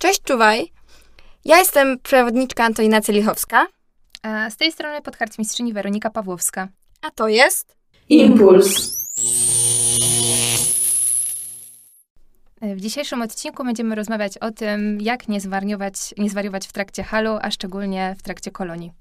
Cześć, 0.00 0.22
czuwaj. 0.22 0.72
Ja 1.44 1.58
jestem 1.58 1.98
przewodniczka 1.98 2.64
Antonina 2.64 3.00
Celichowska. 3.00 3.66
A 4.22 4.50
z 4.50 4.56
tej 4.56 4.72
strony 4.72 5.02
podharcmistrzyni 5.02 5.72
Weronika 5.72 6.10
Pawłowska. 6.10 6.68
A 7.02 7.10
to 7.10 7.28
jest... 7.28 7.76
Impuls. 8.08 8.92
W 12.62 12.80
dzisiejszym 12.80 13.22
odcinku 13.22 13.64
będziemy 13.64 13.94
rozmawiać 13.94 14.38
o 14.38 14.50
tym, 14.50 15.00
jak 15.00 15.28
nie 15.28 15.40
zwariować, 15.40 15.94
nie 16.18 16.30
zwariować 16.30 16.66
w 16.66 16.72
trakcie 16.72 17.02
halu, 17.02 17.38
a 17.42 17.50
szczególnie 17.50 18.16
w 18.18 18.22
trakcie 18.22 18.50
kolonii. 18.50 18.92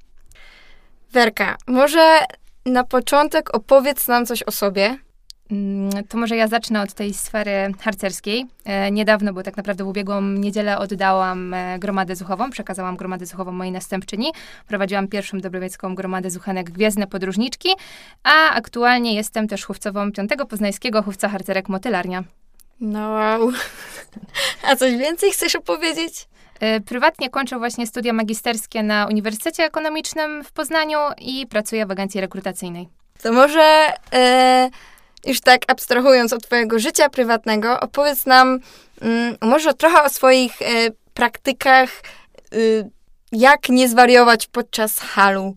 Werka, 1.12 1.58
może 1.68 2.20
na 2.66 2.84
początek 2.84 3.56
opowiedz 3.56 4.08
nam 4.08 4.26
coś 4.26 4.44
o 4.44 4.52
sobie. 4.52 4.98
Mm, 5.52 5.90
To 6.10 6.18
może 6.18 6.36
ja 6.36 6.48
zacznę 6.48 6.82
od 6.82 6.94
tej 6.94 7.14
sfery 7.14 7.72
harcerskiej. 7.82 8.46
E, 8.66 8.92
niedawno, 8.92 9.34
bo 9.34 9.44
tak 9.44 9.58
naprawdę 9.58 9.84
w 9.84 9.88
ubiegłą 9.88 10.22
niedzielę 10.22 10.78
oddałam 10.78 11.54
e, 11.54 11.80
gromadę 11.80 12.16
zuchową, 12.16 12.50
przekazałam 12.50 12.98
gromadę 12.98 13.26
zuchową 13.26 13.52
mojej 13.52 13.72
następczyni. 13.74 14.32
Prowadziłam 14.68 15.08
pierwszą 15.08 15.40
dobrowiecką 15.40 15.96
gromadę 15.96 16.30
zuchanek 16.30 16.70
Gwiezdne 16.72 17.08
Podróżniczki, 17.08 17.70
a 18.24 18.50
aktualnie 18.50 19.16
jestem 19.16 19.48
też 19.48 19.66
chówcową 19.66 20.12
piątego 20.12 20.46
poznańskiego 20.46 21.04
chówca 21.04 21.30
harcerek 21.30 21.70
Motylarnia. 21.70 22.24
No 22.82 23.10
wow. 23.10 23.52
A 24.68 24.76
coś 24.76 24.98
więcej 24.98 25.32
chcesz 25.32 25.56
opowiedzieć? 25.56 26.28
E, 26.60 26.80
Prywatnie 26.82 27.30
kończę 27.30 27.58
właśnie 27.58 27.88
studia 27.88 28.14
magisterskie 28.14 28.84
na 28.84 29.08
Uniwersytecie 29.08 29.64
Ekonomicznym 29.64 30.44
w 30.44 30.52
Poznaniu 30.52 30.98
i 31.22 31.48
pracuję 31.48 31.86
w 31.86 31.92
agencji 31.92 32.22
rekrutacyjnej. 32.22 32.90
To 33.24 33.34
może 33.34 33.94
e, 34.14 34.70
już 35.26 35.42
tak 35.42 35.62
abstrahując 35.68 36.34
od 36.34 36.44
twojego 36.44 36.80
życia 36.80 37.10
prywatnego, 37.10 37.80
opowiedz 37.80 38.26
nam 38.26 38.60
mm, 39.02 39.36
może 39.42 39.74
trochę 39.74 40.04
o 40.04 40.10
swoich 40.10 40.62
e, 40.62 40.66
praktykach, 41.14 41.90
y, 42.54 42.90
jak 43.32 43.70
nie 43.70 43.90
zwariować 43.90 44.48
podczas 44.48 45.00
halu. 45.00 45.56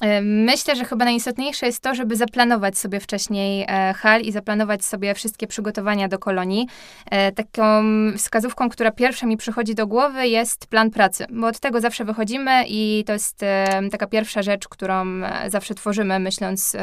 E, 0.00 0.22
Myślę, 0.22 0.76
że 0.76 0.84
chyba 0.84 1.04
najistotniejsze 1.04 1.66
jest 1.66 1.80
to, 1.80 1.94
żeby 1.94 2.16
zaplanować 2.16 2.78
sobie 2.78 3.00
wcześniej 3.00 3.64
e, 3.68 3.94
hal 3.94 4.20
i 4.20 4.32
zaplanować 4.32 4.84
sobie 4.84 5.14
wszystkie 5.14 5.46
przygotowania 5.46 6.08
do 6.08 6.18
kolonii. 6.18 6.66
E, 7.10 7.32
Taką 7.32 7.82
wskazówką, 8.16 8.68
która 8.68 8.90
pierwsza 8.90 9.26
mi 9.26 9.36
przychodzi 9.36 9.74
do 9.74 9.86
głowy 9.86 10.28
jest 10.28 10.66
plan 10.66 10.90
pracy, 10.90 11.26
bo 11.30 11.46
od 11.46 11.60
tego 11.60 11.80
zawsze 11.80 12.04
wychodzimy 12.04 12.64
i 12.68 13.04
to 13.06 13.12
jest 13.12 13.40
taka 13.90 14.06
pierwsza 14.06 14.42
rzecz, 14.42 14.68
którą 14.68 15.04
zawsze 15.48 15.74
tworzymy, 15.74 16.18
myśląc 16.18 16.76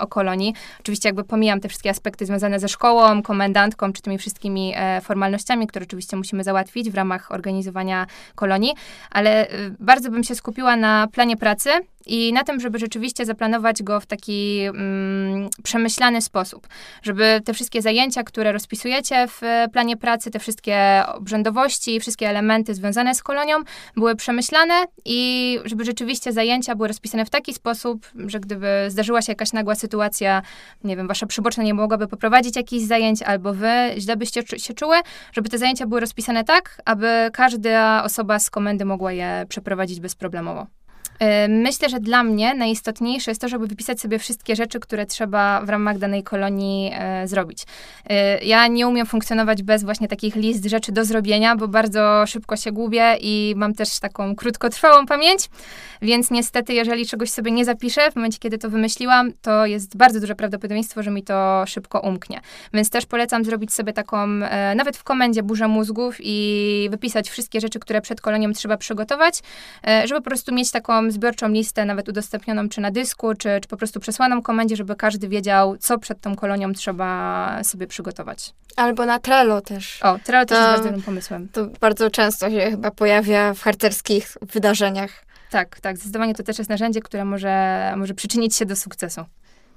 o 0.00 0.06
kolonii. 0.06 0.54
Oczywiście 0.80 1.08
jakby 1.08 1.24
pomijam 1.24 1.60
te 1.60 1.68
wszystkie 1.68 1.90
aspekty 1.90 2.26
związane 2.26 2.60
ze 2.60 2.68
szkołą, 2.68 3.22
komendantką, 3.22 3.92
czy 3.92 4.02
tymi 4.02 4.18
wszystkimi 4.18 4.74
formalnościami, 5.02 5.66
które 5.66 5.84
oczywiście 5.84 6.16
musimy 6.16 6.44
załatwić 6.44 6.90
w 6.90 6.94
ramach 6.94 7.32
organizowania 7.32 8.06
kolonii, 8.34 8.74
ale 9.10 9.46
bardzo 9.80 10.10
bym 10.10 10.24
się 10.24 10.34
skupiła 10.34 10.76
na 10.76 11.08
planie 11.12 11.36
pracy 11.36 11.70
i 12.06 12.32
na 12.32 12.44
tym, 12.44 12.60
żeby 12.60 12.78
rzeczywiście 12.78 13.26
zaplanować 13.26 13.82
go 13.82 14.00
w 14.00 14.06
taki 14.06 14.60
mm, 14.60 15.48
przemyślany 15.62 16.22
sposób. 16.22 16.68
Żeby 17.02 17.40
te 17.44 17.54
wszystkie 17.54 17.82
zajęcia, 17.82 18.22
które 18.22 18.52
rozpisujecie 18.52 19.28
w 19.28 19.42
e, 19.42 19.68
planie 19.72 19.96
pracy, 19.96 20.30
te 20.30 20.38
wszystkie 20.38 21.02
obrzędowości, 21.06 22.00
wszystkie 22.00 22.28
elementy 22.28 22.74
związane 22.74 23.14
z 23.14 23.22
kolonią 23.22 23.56
były 23.96 24.16
przemyślane 24.16 24.74
i 25.04 25.58
żeby 25.64 25.84
rzeczywiście 25.84 26.32
zajęcia 26.32 26.74
były 26.74 26.88
rozpisane 26.88 27.24
w 27.24 27.30
taki 27.30 27.54
sposób, 27.54 28.06
że 28.26 28.40
gdyby 28.40 28.68
zdarzyła 28.88 29.22
się 29.22 29.32
jakaś 29.32 29.52
nagła 29.52 29.74
sytuacja, 29.74 30.42
nie 30.84 30.96
wiem, 30.96 31.08
wasza 31.08 31.26
przyboczna 31.26 31.62
nie 31.62 31.74
mogłaby 31.74 32.08
poprowadzić 32.08 32.56
jakichś 32.56 32.84
zajęć, 32.84 33.22
albo 33.22 33.54
wy 33.54 33.94
źle 33.98 34.16
byście 34.16 34.42
się 34.56 34.74
czuły, 34.74 34.96
żeby 35.32 35.48
te 35.48 35.58
zajęcia 35.58 35.86
były 35.86 36.00
rozpisane 36.00 36.44
tak, 36.44 36.82
aby 36.84 37.30
każda 37.32 38.04
osoba 38.04 38.38
z 38.38 38.50
komendy 38.50 38.84
mogła 38.84 39.12
je 39.12 39.46
przeprowadzić 39.48 40.00
bezproblemowo. 40.00 40.66
Y, 41.22 41.48
Myślę, 41.48 41.88
że 41.88 42.00
dla 42.00 42.22
mnie 42.24 42.54
najistotniejsze 42.54 43.30
jest 43.30 43.40
to, 43.40 43.48
żeby 43.48 43.66
wypisać 43.66 44.00
sobie 44.00 44.18
wszystkie 44.18 44.56
rzeczy, 44.56 44.80
które 44.80 45.06
trzeba 45.06 45.60
w 45.60 45.68
ramach 45.68 45.98
danej 45.98 46.22
kolonii 46.22 46.90
e, 46.94 47.28
zrobić. 47.28 47.62
Y, 47.62 48.44
Ja 48.44 48.66
nie 48.66 48.88
umiem 48.88 49.06
funkcjonować 49.06 49.62
bez 49.62 49.84
właśnie 49.84 50.08
takich 50.08 50.36
list 50.36 50.64
rzeczy 50.64 50.92
do 50.92 51.04
zrobienia, 51.04 51.56
bo 51.56 51.68
bardzo 51.68 52.24
szybko 52.26 52.56
się 52.56 52.72
gubię 52.72 53.16
i 53.20 53.54
mam 53.56 53.74
też 53.74 54.00
taką 54.00 54.36
krótkotrwałą 54.36 55.06
pamięć, 55.06 55.48
więc 56.02 56.30
niestety, 56.30 56.72
jeżeli 56.72 57.06
czegoś 57.06 57.30
sobie 57.30 57.50
nie 57.50 57.64
zapiszę 57.64 58.10
w 58.10 58.16
momencie, 58.16 58.38
kiedy 58.38 58.58
to 58.58 58.70
wymyśliłam, 58.70 59.32
to 59.42 59.66
jest 59.66 59.96
bardzo 59.96 60.20
duże 60.20 60.34
prawdopodobieństwo, 60.34 61.02
że 61.02 61.10
mi 61.10 61.22
to 61.22 61.64
szybko 61.66 62.00
umknie. 62.00 62.40
Więc 62.72 62.90
też 62.90 63.06
polecam 63.06 63.44
zrobić 63.44 63.72
sobie 63.72 63.92
taką, 63.92 64.26
nawet 64.76 64.96
w 64.96 65.04
komendzie, 65.04 65.42
burzę 65.42 65.68
mózgów 65.68 66.16
i 66.20 66.88
wypisać 66.90 67.30
wszystkie 67.30 67.60
rzeczy, 67.60 67.78
które 67.78 68.00
przed 68.00 68.20
kolonią 68.20 68.52
trzeba 68.52 68.76
przygotować, 68.76 69.40
żeby 70.04 70.20
po 70.20 70.30
prostu 70.30 70.54
mieć 70.54 70.70
taką 70.70 71.03
zbiorczą 71.10 71.48
listę, 71.48 71.84
nawet 71.84 72.08
udostępnioną 72.08 72.68
czy 72.68 72.80
na 72.80 72.90
dysku, 72.90 73.34
czy, 73.34 73.48
czy 73.62 73.68
po 73.68 73.76
prostu 73.76 74.00
przesłaną 74.00 74.42
komendzie, 74.42 74.76
żeby 74.76 74.96
każdy 74.96 75.28
wiedział, 75.28 75.76
co 75.76 75.98
przed 75.98 76.20
tą 76.20 76.36
kolonią 76.36 76.72
trzeba 76.72 77.60
sobie 77.64 77.86
przygotować. 77.86 78.52
Albo 78.76 79.06
na 79.06 79.18
Trello 79.18 79.60
też. 79.60 80.02
O, 80.02 80.18
Trello 80.24 80.46
też 80.46 80.58
To- 80.58 80.62
jest 80.62 80.70
bardzo 80.72 80.84
dobrym 80.84 81.02
pomysłem. 81.02 81.48
To 81.52 81.66
bardzo 81.80 82.10
często 82.10 82.50
się 82.50 82.70
chyba 82.70 82.90
pojawia 82.90 83.54
w 83.54 83.60
harcerskich 83.60 84.32
wydarzeniach. 84.42 85.24
Tak, 85.50 85.80
tak, 85.80 85.96
zdecydowanie 85.96 86.34
to 86.34 86.42
też 86.42 86.58
jest 86.58 86.70
narzędzie, 86.70 87.00
które 87.00 87.24
może, 87.24 87.92
może 87.96 88.14
przyczynić 88.14 88.56
się 88.56 88.66
do 88.66 88.76
sukcesu. 88.76 89.24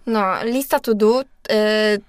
No, 0.07 0.44
lista 0.44 0.79
to 0.79 0.94
do, 0.94 1.21
y, 1.21 1.25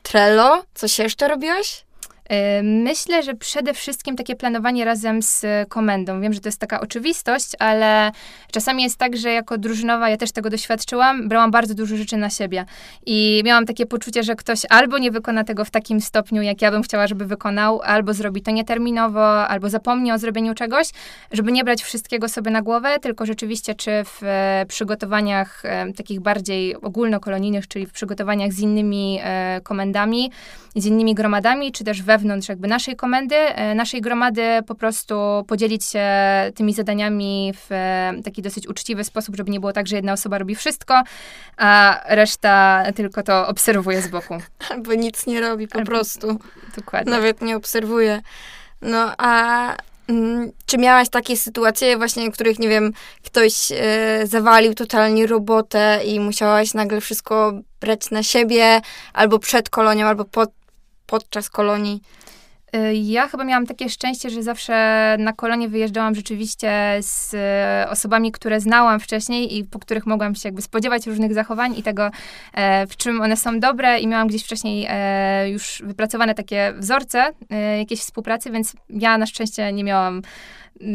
Trello. 0.03 0.63
Coś 0.75 0.99
jeszcze 0.99 1.29
robiłaś? 1.29 1.85
Y, 2.33 2.63
Myślę, 2.63 3.23
że 3.23 3.35
przede 3.35 3.75
wszystkim 3.75 4.17
takie 4.17 4.37
planowanie 4.37 4.85
razem 4.85 5.23
z 5.23 5.47
komendą. 5.69 6.21
Wiem, 6.21 6.33
że 6.33 6.41
to 6.41 6.49
jest 6.49 6.61
taka 6.61 6.81
oczywistość, 6.81 7.53
ale 7.59 8.13
czasami 8.53 8.83
jest 8.83 8.97
tak, 8.97 9.17
że 9.17 9.33
jako 9.33 9.59
drużynowa, 9.59 10.11
ja 10.11 10.17
też 10.17 10.33
tego 10.33 10.51
doświadczyłam, 10.51 11.29
brałam 11.29 11.51
bardzo 11.51 11.75
dużo 11.75 11.97
rzeczy 11.97 12.17
na 12.17 12.31
siebie. 12.31 12.65
I 13.07 13.43
miałam 13.45 13.67
takie 13.67 13.87
poczucie, 13.87 14.23
że 14.23 14.37
ktoś 14.37 14.63
albo 14.71 14.99
nie 14.99 15.11
wykona 15.11 15.45
tego 15.45 15.65
w 15.65 15.71
takim 15.71 16.01
stopniu, 16.01 16.43
jak 16.43 16.63
ja 16.63 16.71
bym 16.71 16.83
chciała, 16.83 17.07
żeby 17.07 17.27
wykonał, 17.27 17.81
albo 17.83 18.15
zrobi 18.15 18.43
to 18.43 18.51
nieterminowo, 18.51 19.49
albo 19.49 19.71
zapomni 19.71 20.13
o 20.13 20.19
zrobieniu 20.19 20.55
czegoś, 20.55 20.89
żeby 21.33 21.53
nie 21.53 21.65
brać 21.65 21.83
wszystkiego 21.83 22.29
sobie 22.29 22.51
na 22.51 22.63
głowę, 22.63 22.99
tylko 23.01 23.27
rzeczywiście 23.27 23.75
czy 23.75 23.91
w 24.05 24.21
e, 24.23 24.65
przygotowaniach 24.69 25.65
e, 25.65 25.93
takich 25.93 26.21
bardziej 26.21 26.77
ogólnokolonijnych, 26.77 27.69
czyli 27.69 27.87
w 27.87 27.93
przygotowaniach 27.93 28.53
z 28.53 28.61
innymi 28.61 29.19
e, 29.23 29.61
komendami, 29.63 30.31
z 30.77 30.87
innymi 30.87 31.15
gromadami, 31.15 31.73
czy 31.73 31.85
też 31.85 32.03
wewnątrz 32.19 32.49
jakby 32.49 32.69
naszej 32.69 32.97
komendy, 32.97 33.37
e, 33.37 33.75
naszej 33.75 34.01
gromady 34.01 34.43
po 34.67 34.75
prostu 34.75 35.45
podzielić 35.47 35.85
się 35.85 36.07
tymi 36.55 36.75
zadaniami 36.75 37.53
w 37.57 37.73
e, 37.73 38.13
taki 38.25 38.43
dosyć 38.43 38.69
uczciwy 38.69 39.05
sposób, 39.05 39.37
żeby 39.37 39.51
nie 39.51 39.61
było 39.61 39.73
tak, 39.73 39.87
że 39.87 39.97
jedna 39.97 40.13
osoba 40.13 40.39
robi 40.39 40.55
wszystko, 40.55 41.03
a 41.57 42.01
reszta 42.09 42.85
tylko 42.95 43.23
to 43.23 43.49
obserwuje 43.49 44.03
z 44.03 44.09
boku. 44.09 44.39
Albo 44.71 44.95
nic 44.95 45.27
nie 45.27 45.41
robi 45.41 45.69
po 45.69 45.79
Albo- 45.79 45.87
prostu. 45.91 46.39
Dokładnie. 46.77 47.13
Nawet 47.13 47.43
nie 47.43 47.57
obserwuje. 47.57 48.21
No, 48.83 49.15
a 49.19 49.75
mm, 50.09 50.53
czy 50.67 50.79
miałaś 50.79 51.09
takie 51.09 51.37
sytuacje 51.37 51.97
właśnie, 51.97 52.31
w 52.31 52.35
których, 52.35 52.59
nie 52.59 52.69
wiem, 52.69 52.93
ktoś 53.25 53.73
e, 53.73 54.27
zawalił 54.27 54.75
totalnie 54.75 55.27
robotę 55.27 56.01
i 56.05 56.21
musiałaś 56.21 56.75
nagle 56.75 57.01
wszystko 57.01 57.53
brać 57.81 58.11
na 58.11 58.23
siebie, 58.23 58.81
albo 59.13 59.39
przed 59.39 59.71
kolonią, 59.71 60.07
albo 60.07 60.25
pod, 60.25 60.51
podczas 61.09 61.51
kolonii? 61.51 62.03
Y, 62.77 62.95
Ja 62.95 63.29
chyba 63.29 63.45
miałam 63.45 63.67
takie 63.67 63.89
szczęście, 63.89 64.31
że 64.31 64.43
zawsze 64.43 65.17
na 65.19 65.33
kolonie 65.33 65.69
wyjeżdżałam 65.69 66.15
rzeczywiście 66.15 66.99
z 67.01 67.35
e, 67.35 67.91
osobami, 67.91 68.33
które 68.33 68.61
znałam 68.61 69.01
wcześniej 69.01 69.57
i 69.57 69.65
po 69.65 69.79
których 69.79 70.07
mogłam 70.07 70.35
się 70.35 70.49
jakby 70.49 70.63
spodziewać 70.63 71.07
różnych 71.07 71.35
zachowań 71.35 71.79
i 71.79 71.83
tego, 71.83 72.11
e, 72.55 72.87
w 72.87 72.97
czym 72.97 73.21
one 73.21 73.37
są 73.37 73.61
dobre 73.61 74.01
i 74.01 74.07
miałam 74.07 74.29
gdzieś 74.29 74.45
wcześniej 74.45 74.87
e, 74.91 75.51
już 75.51 75.83
wypracowane 75.85 76.35
takie 76.35 76.73
wzorce 76.79 77.33
e, 77.51 77.79
jakiejś 77.79 78.01
współpracy, 78.01 78.51
więc 78.51 78.73
ja 78.91 79.19
na 79.19 79.27
szczęście 79.27 79.73
nie 79.73 79.85
miałam 79.85 80.23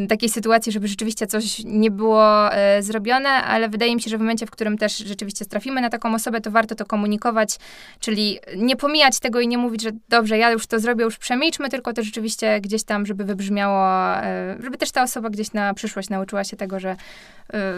takiej 0.09 0.29
sytuacji, 0.29 0.71
żeby 0.71 0.87
rzeczywiście 0.87 1.27
coś 1.27 1.61
nie 1.65 1.91
było 1.91 2.53
e, 2.53 2.83
zrobione, 2.83 3.29
ale 3.29 3.69
wydaje 3.69 3.95
mi 3.95 4.01
się, 4.01 4.09
że 4.09 4.17
w 4.17 4.19
momencie, 4.19 4.45
w 4.45 4.51
którym 4.51 4.77
też 4.77 4.97
rzeczywiście 4.97 5.45
trafimy 5.45 5.81
na 5.81 5.89
taką 5.89 6.15
osobę, 6.15 6.41
to 6.41 6.51
warto 6.51 6.75
to 6.75 6.85
komunikować, 6.85 7.57
czyli 7.99 8.39
nie 8.57 8.75
pomijać 8.75 9.19
tego 9.19 9.39
i 9.39 9.47
nie 9.47 9.57
mówić, 9.57 9.81
że 9.81 9.91
dobrze, 10.09 10.37
ja 10.37 10.51
już 10.51 10.67
to 10.67 10.79
zrobię, 10.79 11.03
już 11.03 11.17
przemilczmy, 11.17 11.69
tylko 11.69 11.93
to 11.93 12.03
rzeczywiście 12.03 12.61
gdzieś 12.61 12.83
tam, 12.83 13.05
żeby 13.05 13.23
wybrzmiało, 13.23 14.15
e, 14.17 14.57
żeby 14.63 14.77
też 14.77 14.91
ta 14.91 15.03
osoba 15.03 15.29
gdzieś 15.29 15.53
na 15.53 15.73
przyszłość 15.73 16.09
nauczyła 16.09 16.43
się 16.43 16.57
tego, 16.57 16.79
że 16.79 16.89
e, 16.89 17.73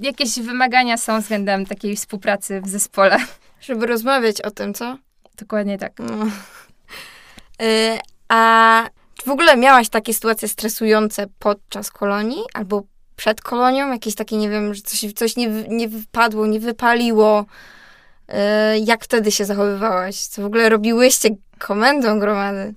jakieś 0.00 0.40
wymagania 0.40 0.96
są 0.96 1.20
względem 1.20 1.66
takiej 1.66 1.96
współpracy 1.96 2.60
w 2.60 2.68
zespole. 2.68 3.16
Żeby 3.60 3.86
rozmawiać 3.86 4.40
o 4.40 4.50
tym, 4.50 4.74
co? 4.74 4.98
Dokładnie 5.38 5.78
tak. 5.78 5.92
No. 5.98 6.26
Y, 7.62 7.98
a 8.28 8.86
czy 9.22 9.30
w 9.30 9.32
ogóle 9.32 9.56
miałaś 9.56 9.88
takie 9.88 10.14
sytuacje 10.14 10.48
stresujące 10.48 11.26
podczas 11.38 11.90
kolonii 11.90 12.42
albo 12.54 12.82
przed 13.16 13.40
kolonią? 13.40 13.92
Jakieś 13.92 14.14
takie, 14.14 14.36
nie 14.36 14.50
wiem, 14.50 14.74
że 14.74 14.82
coś, 14.82 15.12
coś 15.12 15.36
nie, 15.36 15.48
nie 15.68 15.88
wypadło, 15.88 16.46
nie 16.46 16.60
wypaliło? 16.60 17.44
Y, 18.28 18.34
jak 18.84 19.04
wtedy 19.04 19.32
się 19.32 19.44
zachowywałaś? 19.44 20.16
Co 20.16 20.42
w 20.42 20.44
ogóle 20.44 20.68
robiłyście 20.68 21.28
komendą 21.58 22.18
gromady? 22.18 22.74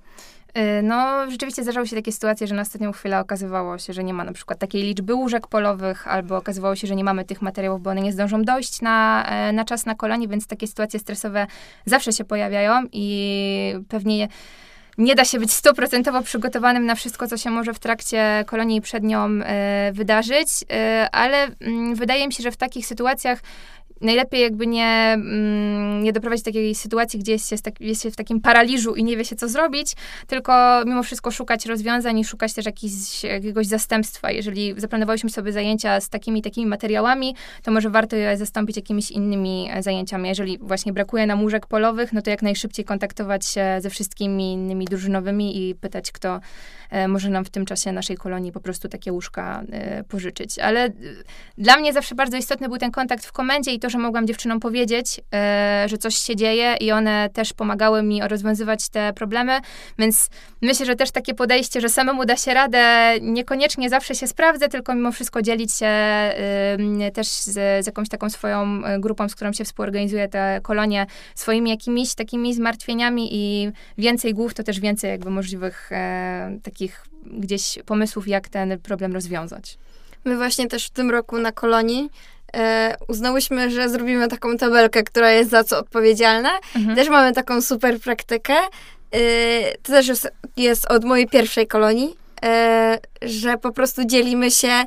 Y, 0.58 0.82
no, 0.82 1.30
rzeczywiście 1.30 1.62
zdarzały 1.62 1.86
się 1.86 1.96
takie 1.96 2.12
sytuacje, 2.12 2.46
że 2.46 2.54
na 2.54 2.62
ostatnią 2.62 2.92
chwilę 2.92 3.20
okazywało 3.20 3.78
się, 3.78 3.92
że 3.92 4.04
nie 4.04 4.14
ma 4.14 4.24
na 4.24 4.32
przykład 4.32 4.58
takiej 4.58 4.82
liczby 4.82 5.14
łóżek 5.14 5.46
polowych, 5.46 6.08
albo 6.08 6.36
okazywało 6.36 6.76
się, 6.76 6.86
że 6.86 6.96
nie 6.96 7.04
mamy 7.04 7.24
tych 7.24 7.42
materiałów, 7.42 7.82
bo 7.82 7.90
one 7.90 8.00
nie 8.00 8.12
zdążą 8.12 8.42
dojść 8.42 8.82
na, 8.82 9.26
e, 9.28 9.52
na 9.52 9.64
czas 9.64 9.86
na 9.86 9.94
kolonie, 9.94 10.28
więc 10.28 10.46
takie 10.46 10.66
sytuacje 10.66 11.00
stresowe 11.00 11.46
zawsze 11.86 12.12
się 12.12 12.24
pojawiają 12.24 12.82
i 12.92 13.74
pewnie 13.88 14.28
nie 14.98 15.14
da 15.14 15.24
się 15.24 15.38
być 15.38 15.52
stuprocentowo 15.52 16.22
przygotowanym 16.22 16.86
na 16.86 16.94
wszystko, 16.94 17.26
co 17.28 17.36
się 17.36 17.50
może 17.50 17.74
w 17.74 17.78
trakcie 17.78 18.44
kolonii 18.46 18.80
przed 18.80 19.04
nią 19.04 19.28
e, 19.44 19.92
wydarzyć, 19.92 20.48
e, 20.70 21.08
ale 21.12 21.48
mm, 21.60 21.94
wydaje 21.94 22.26
mi 22.26 22.32
się, 22.32 22.42
że 22.42 22.50
w 22.50 22.56
takich 22.56 22.86
sytuacjach 22.86 23.40
najlepiej 24.00 24.40
jakby 24.40 24.66
nie, 24.66 25.12
mm, 25.14 26.02
nie 26.02 26.12
doprowadzić 26.12 26.44
do 26.44 26.50
takiej 26.50 26.74
sytuacji, 26.74 27.18
gdzie 27.18 27.32
jest 27.32 27.48
się, 27.48 27.58
tak, 27.58 27.80
jest 27.80 28.02
się 28.02 28.10
w 28.10 28.16
takim 28.16 28.40
paraliżu 28.40 28.94
i 28.94 29.04
nie 29.04 29.16
wie 29.16 29.24
się, 29.24 29.36
co 29.36 29.48
zrobić, 29.48 29.92
tylko 30.26 30.82
mimo 30.86 31.02
wszystko 31.02 31.30
szukać 31.30 31.66
rozwiązań 31.66 32.18
i 32.18 32.24
szukać 32.24 32.54
też 32.54 32.66
jakiś, 32.66 33.22
jakiegoś 33.24 33.66
zastępstwa. 33.66 34.30
Jeżeli 34.30 34.74
zaplanowaliśmy 34.76 35.30
sobie 35.30 35.52
zajęcia 35.52 36.00
z 36.00 36.08
takimi 36.08 36.42
takimi 36.42 36.66
materiałami, 36.66 37.34
to 37.62 37.70
może 37.70 37.90
warto 37.90 38.16
je 38.16 38.36
zastąpić 38.36 38.76
jakimiś 38.76 39.10
innymi 39.10 39.68
e, 39.72 39.82
zajęciami. 39.82 40.28
Jeżeli 40.28 40.58
właśnie 40.58 40.92
brakuje 40.92 41.26
nam 41.26 41.42
łóżek 41.42 41.66
polowych, 41.66 42.12
no 42.12 42.22
to 42.22 42.30
jak 42.30 42.42
najszybciej 42.42 42.84
kontaktować 42.84 43.46
się 43.46 43.78
ze 43.80 43.90
wszystkimi 43.90 44.52
innymi 44.52 44.84
drużynowymi 44.84 45.68
i 45.68 45.74
pytać, 45.74 46.12
kto 46.12 46.40
e, 46.90 47.08
może 47.08 47.30
nam 47.30 47.44
w 47.44 47.50
tym 47.50 47.64
czasie 47.64 47.92
naszej 47.92 48.16
kolonii 48.16 48.52
po 48.52 48.60
prostu 48.60 48.88
takie 48.88 49.12
łóżka 49.12 49.62
e, 49.72 50.04
pożyczyć. 50.04 50.58
Ale 50.58 50.92
dla 51.58 51.76
mnie 51.76 51.92
zawsze 51.92 52.14
bardzo 52.14 52.36
istotny 52.36 52.68
był 52.68 52.78
ten 52.78 52.90
kontakt 52.90 53.26
w 53.26 53.32
komendzie 53.32 53.72
i 53.72 53.78
to 53.78 53.85
to, 53.86 53.90
że 53.90 53.98
mogłam 53.98 54.26
dziewczynom 54.26 54.60
powiedzieć, 54.60 55.20
e, 55.34 55.86
że 55.88 55.98
coś 55.98 56.16
się 56.16 56.36
dzieje 56.36 56.76
i 56.80 56.92
one 56.92 57.30
też 57.32 57.52
pomagały 57.52 58.02
mi 58.02 58.20
rozwiązywać 58.28 58.88
te 58.88 59.12
problemy, 59.12 59.60
więc 59.98 60.30
myślę, 60.62 60.86
że 60.86 60.96
też 60.96 61.10
takie 61.10 61.34
podejście, 61.34 61.80
że 61.80 61.88
samemu 61.88 62.24
da 62.24 62.36
się 62.36 62.54
radę, 62.54 63.14
niekoniecznie 63.20 63.90
zawsze 63.90 64.14
się 64.14 64.26
sprawdza, 64.26 64.68
tylko 64.68 64.94
mimo 64.94 65.12
wszystko 65.12 65.42
dzielić 65.42 65.72
się 65.72 65.86
też 67.14 67.28
z, 67.28 67.84
z 67.84 67.86
jakąś 67.86 68.08
taką 68.08 68.30
swoją 68.30 68.84
e, 68.84 69.00
grupą, 69.00 69.28
z 69.28 69.34
którą 69.34 69.52
się 69.52 69.64
współorganizuje 69.64 70.28
te 70.28 70.60
kolonie, 70.62 71.06
swoimi 71.34 71.70
jakimiś 71.70 72.14
takimi 72.14 72.54
zmartwieniami 72.54 73.28
i 73.32 73.70
więcej 73.98 74.34
głów, 74.34 74.54
to 74.54 74.62
też 74.62 74.80
więcej 74.80 75.10
jakby 75.10 75.30
możliwych 75.30 75.92
e, 75.92 76.58
takich 76.62 77.06
gdzieś 77.26 77.78
pomysłów, 77.86 78.28
jak 78.28 78.48
ten 78.48 78.78
problem 78.78 79.12
rozwiązać. 79.12 79.78
My 80.26 80.36
właśnie 80.36 80.66
też 80.68 80.86
w 80.86 80.90
tym 80.90 81.10
roku 81.10 81.38
na 81.38 81.52
kolonii 81.52 82.04
e, 82.04 82.10
uznałyśmy, 83.08 83.70
że 83.70 83.88
zrobimy 83.88 84.28
taką 84.28 84.56
tabelkę, 84.56 85.02
która 85.02 85.30
jest 85.30 85.50
za 85.50 85.64
co 85.64 85.78
odpowiedzialna. 85.78 86.50
Mhm. 86.76 86.96
Też 86.96 87.08
mamy 87.08 87.32
taką 87.32 87.62
super 87.62 88.00
praktykę. 88.00 88.54
E, 89.12 89.18
to 89.82 89.92
też 89.92 90.08
jest, 90.08 90.28
jest 90.56 90.86
od 90.86 91.04
mojej 91.04 91.28
pierwszej 91.28 91.66
kolonii, 91.66 92.16
e, 92.44 92.98
że 93.22 93.58
po 93.58 93.72
prostu 93.72 94.04
dzielimy 94.04 94.50
się, 94.50 94.84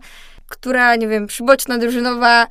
która, 0.47 0.95
nie 0.95 1.07
wiem, 1.07 1.27
przyboczna, 1.27 1.77
drużynowa, 1.77 2.47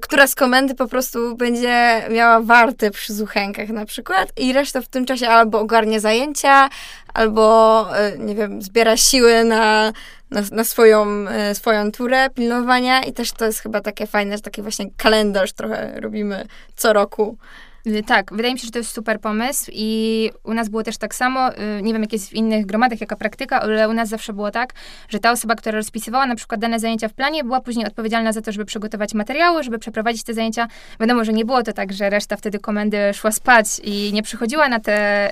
która 0.00 0.26
z 0.26 0.34
komendy 0.34 0.74
po 0.74 0.88
prostu 0.88 1.36
będzie 1.36 2.02
miała 2.10 2.40
warty 2.40 2.90
przy 2.90 3.14
zuchenkach 3.14 3.68
na 3.68 3.84
przykład 3.84 4.32
i 4.36 4.52
reszta 4.52 4.80
w 4.80 4.88
tym 4.88 5.06
czasie 5.06 5.28
albo 5.28 5.60
ogarnia 5.60 6.00
zajęcia, 6.00 6.68
albo, 7.14 7.86
e, 7.98 8.18
nie 8.18 8.34
wiem, 8.34 8.62
zbiera 8.62 8.96
siły 8.96 9.44
na 9.44 9.92
na, 10.34 10.42
na 10.52 10.64
swoją, 10.64 11.28
e, 11.28 11.54
swoją 11.54 11.92
turę 11.92 12.30
pilnowania 12.30 13.02
i 13.02 13.12
też 13.12 13.32
to 13.32 13.44
jest 13.44 13.60
chyba 13.60 13.80
takie 13.80 14.06
fajne, 14.06 14.36
że 14.36 14.42
taki 14.42 14.62
właśnie 14.62 14.86
kalendarz 14.96 15.52
trochę 15.52 16.00
robimy 16.00 16.46
co 16.76 16.92
roku. 16.92 17.38
Y, 17.86 18.02
tak, 18.02 18.30
wydaje 18.32 18.54
mi 18.54 18.60
się, 18.60 18.64
że 18.66 18.70
to 18.70 18.78
jest 18.78 18.90
super 18.90 19.20
pomysł 19.20 19.70
i 19.74 20.30
u 20.44 20.54
nas 20.54 20.68
było 20.68 20.82
też 20.82 20.98
tak 20.98 21.14
samo, 21.14 21.50
y, 21.52 21.82
nie 21.82 21.92
wiem 21.92 22.02
jak 22.02 22.12
jest 22.12 22.30
w 22.30 22.32
innych 22.32 22.66
gromadach, 22.66 23.00
jaka 23.00 23.16
praktyka, 23.16 23.60
ale 23.60 23.88
u 23.88 23.92
nas 23.92 24.08
zawsze 24.08 24.32
było 24.32 24.50
tak, 24.50 24.72
że 25.08 25.18
ta 25.18 25.30
osoba, 25.30 25.54
która 25.54 25.78
rozpisywała 25.78 26.26
na 26.26 26.34
przykład 26.34 26.60
dane 26.60 26.80
zajęcia 26.80 27.08
w 27.08 27.12
planie, 27.12 27.44
była 27.44 27.60
później 27.60 27.86
odpowiedzialna 27.86 28.32
za 28.32 28.40
to, 28.40 28.52
żeby 28.52 28.64
przygotować 28.64 29.14
materiały, 29.14 29.62
żeby 29.62 29.78
przeprowadzić 29.78 30.22
te 30.22 30.34
zajęcia. 30.34 30.68
Wiadomo, 31.00 31.24
że 31.24 31.32
nie 31.32 31.44
było 31.44 31.62
to 31.62 31.72
tak, 31.72 31.92
że 31.92 32.10
reszta 32.10 32.36
wtedy 32.36 32.58
komendy 32.58 33.14
szła 33.14 33.32
spać 33.32 33.66
i 33.82 34.10
nie 34.12 34.22
przychodziła 34.22 34.68
na 34.68 34.80
tę 34.80 35.30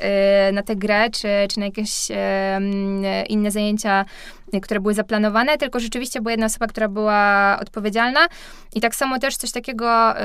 y, 0.48 0.52
na 0.52 0.62
te 0.62 0.76
grę, 0.76 1.10
czy, 1.10 1.28
czy 1.50 1.60
na 1.60 1.66
jakieś 1.66 2.08
inne 3.28 3.50
zajęcia 3.50 4.04
które 4.60 4.80
były 4.80 4.94
zaplanowane, 4.94 5.58
tylko 5.58 5.80
rzeczywiście 5.80 6.20
była 6.20 6.30
jedna 6.30 6.46
osoba, 6.46 6.66
która 6.66 6.88
była 6.88 7.58
odpowiedzialna. 7.60 8.20
I 8.74 8.80
tak 8.80 8.94
samo 8.94 9.18
też 9.18 9.36
coś 9.36 9.52
takiego 9.52 10.14
y, 10.16 10.22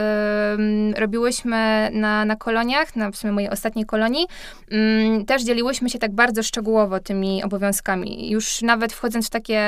robiłyśmy 0.98 1.90
na, 1.94 2.26
na 2.26 2.36
koloniach, 2.36 2.96
na 2.96 3.12
w 3.12 3.16
sumie 3.16 3.34
mojej 3.34 3.50
ostatniej 3.50 3.86
kolonii. 3.86 4.28
Y, 4.72 5.26
też 5.26 5.44
dzieliłyśmy 5.44 5.90
się 5.90 6.00
tak 6.00 6.12
bardzo 6.12 6.44
szczegółowo 6.44 7.00
tymi 7.00 7.44
obowiązkami. 7.44 8.30
Już 8.32 8.62
nawet 8.62 8.94
wchodząc 8.94 9.28
w 9.28 9.30
takie 9.30 9.62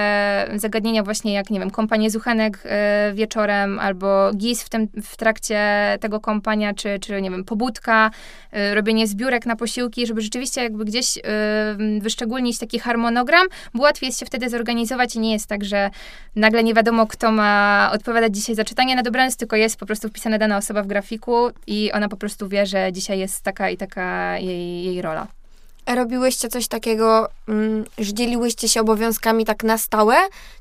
zagadnienia 0.56 1.04
właśnie 1.04 1.34
jak, 1.34 1.50
nie 1.50 1.60
wiem, 1.60 1.72
kompanie 1.72 2.12
zuchenek 2.12 2.64
y, 3.12 3.14
wieczorem, 3.14 3.80
albo 3.80 4.32
GIS 4.34 4.64
w, 4.64 4.70
tym, 4.70 4.88
w 5.04 5.18
trakcie 5.18 5.60
tego 6.00 6.20
kompania, 6.20 6.74
czy, 6.74 7.00
czy 7.00 7.22
nie 7.22 7.32
wiem, 7.32 7.44
pobudka, 7.44 8.12
y, 8.72 8.76
robienie 8.76 9.08
zbiórek 9.08 9.46
na 9.46 9.56
posiłki, 9.56 10.08
żeby 10.08 10.22
rzeczywiście 10.22 10.64
jakby 10.64 10.86
gdzieś 10.86 11.20
wyszczególnić 12.00 12.60
taki 12.60 12.80
harmonogram, 12.80 13.48
bo 13.74 13.84
łatwiej 13.84 14.08
jest 14.08 14.20
się 14.20 14.26
wtedy 14.26 14.49
zorganizować 14.50 15.16
i 15.16 15.20
nie 15.20 15.34
jest 15.34 15.48
tak, 15.48 15.66
że 15.66 15.90
nagle 16.36 16.64
nie 16.64 16.74
wiadomo, 16.74 17.08
kto 17.08 17.32
ma 17.32 17.90
odpowiadać 17.94 18.36
dzisiaj 18.36 18.56
za 18.56 18.64
czytanie 18.64 18.96
na 18.96 19.04
dobranoc, 19.04 19.36
tylko 19.36 19.56
jest 19.56 19.78
po 19.78 19.86
prostu 19.86 20.10
wpisana 20.10 20.38
dana 20.38 20.58
osoba 20.58 20.84
w 20.84 20.88
grafiku 20.88 21.50
i 21.68 21.92
ona 21.92 22.10
po 22.10 22.18
prostu 22.18 22.48
wie, 22.48 22.66
że 22.66 22.94
dzisiaj 22.94 23.20
jest 23.20 23.44
taka 23.44 23.70
i 23.70 23.78
taka 23.78 24.38
jej, 24.38 24.84
jej 24.84 25.02
rola. 25.02 25.28
Robiłyście 25.96 26.50
coś 26.50 26.68
takiego, 26.68 27.30
mm, 27.48 27.86
że 27.98 28.14
dzieliłyście 28.14 28.70
się 28.70 28.82
obowiązkami 28.82 29.46
tak 29.46 29.64
na 29.64 29.78
stałe? 29.78 30.16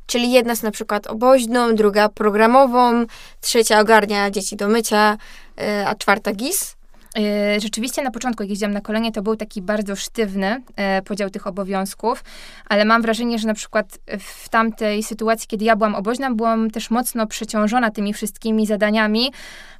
Czyli 0.06 0.32
jedna 0.32 0.52
jest 0.52 0.62
na 0.62 0.70
przykład 0.70 1.06
oboźną, 1.06 1.74
druga 1.74 2.08
programową, 2.08 3.04
trzecia 3.40 3.80
ogarnia 3.80 4.30
dzieci 4.30 4.56
do 4.56 4.68
mycia, 4.68 5.16
y, 5.60 5.86
a 5.86 5.94
czwarta 5.94 6.32
GIS? 6.32 6.77
E, 7.16 7.60
rzeczywiście 7.60 8.02
na 8.02 8.10
początku, 8.10 8.42
jak 8.42 8.50
jeździłam 8.50 8.72
na 8.72 8.80
kolenie, 8.80 9.12
to 9.12 9.22
był 9.22 9.36
taki 9.36 9.62
bardzo 9.62 9.96
sztywny 9.96 10.62
e, 10.76 11.02
podział 11.02 11.30
tych 11.30 11.46
obowiązków, 11.46 12.24
ale 12.68 12.84
mam 12.84 13.02
wrażenie, 13.02 13.38
że 13.38 13.46
na 13.48 13.54
przykład 13.54 13.98
w 14.18 14.48
tamtej 14.48 15.02
sytuacji, 15.02 15.48
kiedy 15.48 15.64
ja 15.64 15.76
byłam 15.76 15.94
oboźna, 15.94 16.30
byłam 16.30 16.70
też 16.70 16.90
mocno 16.90 17.26
przeciążona 17.26 17.90
tymi 17.90 18.12
wszystkimi 18.12 18.66
zadaniami, 18.66 19.32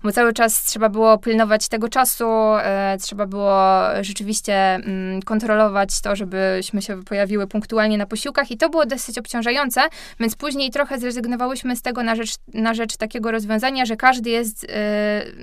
bo 0.02 0.12
cały 0.12 0.32
czas 0.32 0.64
trzeba 0.64 0.88
było 0.88 1.18
pilnować 1.18 1.68
tego 1.68 1.88
czasu, 1.88 2.28
e, 2.28 2.96
trzeba 3.00 3.26
było 3.26 3.58
rzeczywiście 4.00 4.54
mm, 4.54 5.22
kontrolować 5.22 6.00
to, 6.00 6.16
żebyśmy 6.16 6.82
się 6.82 7.02
pojawiły 7.04 7.46
punktualnie 7.46 7.98
na 7.98 8.06
posiłkach 8.06 8.50
i 8.50 8.56
to 8.56 8.68
było 8.68 8.86
dosyć 8.86 9.18
obciążające, 9.18 9.80
więc 10.20 10.36
później 10.36 10.70
trochę 10.70 10.98
zrezygnowałyśmy 10.98 11.76
z 11.76 11.82
tego 11.82 12.02
na 12.02 12.16
rzecz, 12.16 12.34
na 12.54 12.74
rzecz 12.74 12.96
takiego 12.96 13.30
rozwiązania, 13.30 13.86
że 13.86 13.96
każdy 13.96 14.30
jest 14.30 14.66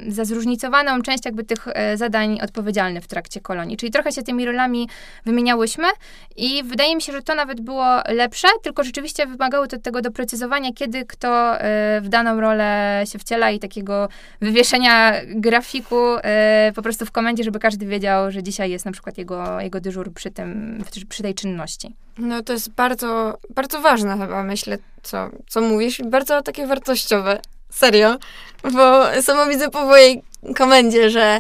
za 0.08 0.26
zróżnicowaną 0.26 1.02
część 1.02 1.26
jakby 1.26 1.44
tych 1.44 1.68
zadań 1.96 2.40
odpowiedzialny 2.42 3.02
w 3.02 3.08
trakcie 3.08 3.42
kolonii. 3.42 3.78
Czyli 3.78 3.92
trochę 3.92 4.12
się 4.12 4.24
tymi 4.24 4.46
rolami 4.46 4.90
wymieniałyśmy 5.26 5.88
i 6.36 6.64
wydaje 6.64 6.96
mi 6.96 7.02
się, 7.02 7.14
że 7.14 7.22
to 7.22 7.36
nawet 7.36 7.62
było 7.62 7.86
lepsze, 8.08 8.48
tylko 8.62 8.84
rzeczywiście 8.84 9.28
wymagało 9.28 9.68
to 9.68 9.78
tego 9.80 10.02
doprecyzowania, 10.02 10.74
kiedy 10.74 11.06
kto 11.06 11.60
e, 11.62 12.02
w 12.02 12.10
daną 12.10 12.42
rolę 12.42 13.04
się 13.12 13.20
wciela 13.20 13.52
i 13.52 13.60
takiego 13.60 14.10
wywieszenia 14.42 15.14
grafiku 15.28 15.96
e, 16.24 16.72
po 16.76 16.82
prostu 16.82 17.06
w 17.06 17.12
komendzie, 17.12 17.44
żeby 17.44 17.60
każdy 17.60 17.86
wiedział, 17.86 18.32
że 18.32 18.44
dzisiaj 18.44 18.72
jest 18.72 18.86
na 18.86 18.92
przykład 18.92 19.18
jego, 19.18 19.60
jego 19.60 19.82
dyżur 19.82 20.14
przy, 20.14 20.32
tym, 20.32 20.84
przy 21.10 21.24
tej 21.24 21.36
czynności. 21.36 21.96
No 22.18 22.44
to 22.44 22.54
jest 22.54 22.70
bardzo, 22.70 23.38
bardzo 23.56 23.82
ważne 23.82 24.18
chyba, 24.18 24.44
myślę, 24.44 24.78
co, 25.04 25.30
co 25.48 25.62
mówisz. 25.62 26.02
Bardzo 26.06 26.42
takie 26.42 26.68
wartościowe. 26.68 27.40
Serio. 27.70 28.18
Bo 28.64 29.04
sama 29.22 29.46
widzę 29.46 29.70
po 29.70 29.86
mojej 29.86 30.24
komendzie, 30.56 31.10
że 31.10 31.40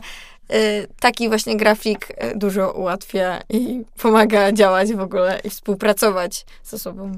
taki 1.00 1.28
właśnie 1.30 1.58
grafik 1.58 2.10
y, 2.10 2.38
dużo 2.38 2.72
ułatwia 2.72 3.42
i 3.50 3.84
pomaga 4.02 4.52
działać 4.52 4.94
w 4.94 5.00
ogóle 5.00 5.40
i 5.44 5.50
współpracować 5.50 6.46
ze 6.64 6.80
sobą. 6.80 7.16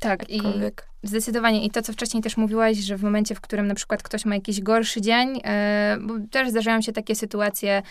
Tak, 0.00 0.30
jakkolwiek. 0.30 0.86
i 1.02 1.08
zdecydowanie. 1.08 1.64
I 1.64 1.70
to, 1.70 1.82
co 1.82 1.92
wcześniej 1.92 2.22
też 2.22 2.36
mówiłaś, 2.36 2.76
że 2.76 2.96
w 2.96 3.02
momencie, 3.02 3.34
w 3.34 3.40
którym 3.40 3.66
na 3.66 3.74
przykład 3.74 4.02
ktoś 4.02 4.24
ma 4.24 4.34
jakiś 4.34 4.60
gorszy 4.60 5.00
dzień, 5.00 5.40
e, 5.44 5.96
bo 6.00 6.14
też 6.30 6.50
zdarzają 6.50 6.82
się 6.82 6.92
takie 6.92 7.14
sytuacje, 7.14 7.82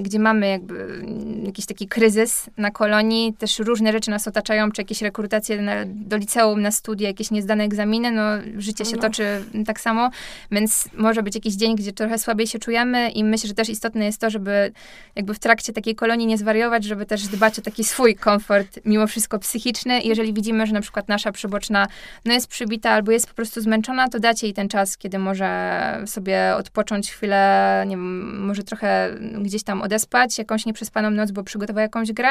gdzie 0.00 0.18
mamy 0.18 0.48
jakby 0.48 1.04
jakiś 1.44 1.66
taki 1.66 1.88
kryzys 1.88 2.50
na 2.56 2.70
kolonii, 2.70 3.34
też 3.38 3.58
różne 3.58 3.92
rzeczy 3.92 4.10
nas 4.10 4.28
otaczają, 4.28 4.72
czy 4.72 4.80
jakieś 4.80 5.02
rekrutacje 5.02 5.62
na, 5.62 5.74
do 5.86 6.16
liceum, 6.16 6.62
na 6.62 6.70
studia, 6.70 7.08
jakieś 7.08 7.30
niezdane 7.30 7.64
egzaminy, 7.64 8.10
no 8.10 8.22
życie 8.58 8.84
się 8.84 8.96
no. 8.96 9.02
toczy 9.02 9.44
tak 9.66 9.80
samo, 9.80 10.10
więc 10.50 10.88
może 10.96 11.22
być 11.22 11.34
jakiś 11.34 11.54
dzień, 11.54 11.76
gdzie 11.76 11.92
trochę 11.92 12.18
słabiej 12.18 12.46
się 12.46 12.58
czujemy 12.58 13.10
i 13.10 13.24
myślę, 13.24 13.48
że 13.48 13.54
też 13.54 13.68
istotne 13.68 14.04
jest 14.04 14.20
to, 14.20 14.30
żeby 14.30 14.72
jakby 15.16 15.34
w 15.34 15.38
trakcie 15.38 15.72
takiej 15.72 15.94
kolonii 15.94 16.26
nie 16.26 16.38
zwariować, 16.38 16.84
żeby 16.84 17.06
też 17.06 17.26
dbać 17.26 17.58
o 17.58 17.62
taki 17.62 17.84
swój 17.84 18.14
komfort, 18.14 18.80
mimo 18.84 19.06
wszystko 19.06 19.38
psychiczny. 19.38 20.00
Jeżeli 20.00 20.32
widzimy, 20.32 20.66
że 20.66 20.72
na 20.72 20.80
przykład 20.80 21.08
nasza 21.08 21.32
przyboczna 21.32 21.86
no 22.24 22.32
jest 22.32 22.46
przybita 22.46 22.90
albo 22.90 23.12
jest 23.12 23.26
po 23.26 23.34
prostu 23.34 23.60
zmęczona, 23.60 24.08
to 24.08 24.18
dacie 24.18 24.46
jej 24.46 24.54
ten 24.54 24.68
czas, 24.68 24.96
kiedy 24.96 25.18
może 25.18 26.02
sobie 26.06 26.54
odpocząć 26.56 27.10
chwilę, 27.10 27.84
nie 27.86 27.96
wiem, 27.96 28.46
może 28.46 28.62
trochę 28.62 29.10
gdzieś 29.42 29.62
tam 29.62 29.82
odespać 29.82 30.38
jakąś 30.38 30.66
nieprzespaną 30.66 31.10
noc, 31.10 31.30
bo 31.30 31.42
przygotował 31.42 31.82
jakąś 31.82 32.12
grę, 32.12 32.28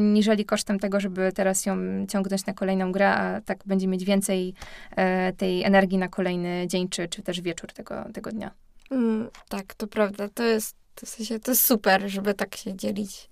niżeli 0.00 0.44
kosztem 0.44 0.78
tego, 0.78 1.00
żeby 1.00 1.32
teraz 1.32 1.66
ją 1.66 1.76
ciągnąć 2.06 2.46
na 2.46 2.52
kolejną 2.52 2.92
grę, 2.92 3.14
a 3.14 3.40
tak 3.40 3.58
będzie 3.66 3.86
mieć 3.86 4.04
więcej 4.04 4.54
e, 4.96 5.32
tej 5.32 5.64
energii 5.64 5.98
na 5.98 6.08
kolejny 6.08 6.66
dzień, 6.66 6.88
czy, 6.88 7.08
czy 7.08 7.22
też 7.22 7.40
wieczór 7.40 7.72
tego, 7.72 8.04
tego 8.14 8.30
dnia. 8.30 8.50
Mm, 8.90 9.28
tak, 9.48 9.74
to 9.74 9.86
prawda. 9.86 10.28
To 10.28 10.42
jest, 10.42 10.76
to, 10.94 11.06
w 11.06 11.08
sensie, 11.08 11.40
to 11.40 11.50
jest 11.50 11.66
super, 11.66 12.02
żeby 12.06 12.34
tak 12.34 12.56
się 12.56 12.76
dzielić. 12.76 13.28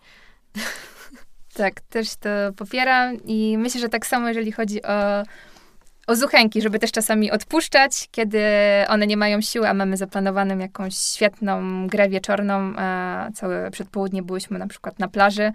Tak, 1.55 1.81
też 1.81 2.17
to 2.17 2.29
popieram 2.57 3.17
i 3.25 3.59
myślę, 3.59 3.81
że 3.81 3.89
tak 3.89 4.07
samo, 4.07 4.29
jeżeli 4.29 4.53
chodzi 4.53 4.83
o, 4.83 5.23
o 6.09 6.17
zuchęki, 6.17 6.63
żeby 6.63 6.79
też 6.79 6.93
czasami 6.93 7.31
odpuszczać, 7.31 8.09
kiedy 8.11 8.43
one 8.89 9.07
nie 9.07 9.17
mają 9.17 9.41
siły, 9.41 9.69
a 9.69 9.75
mamy 9.75 9.97
zaplanowaną 9.97 10.59
jakąś 10.59 10.97
świetną 10.97 11.87
grę 11.87 12.09
wieczorną, 12.09 12.73
a 12.77 13.29
całe 13.35 13.71
przedpołudnie 13.71 14.23
byłyśmy 14.23 14.59
na 14.59 14.67
przykład 14.67 14.99
na 14.99 15.09
plaży 15.09 15.53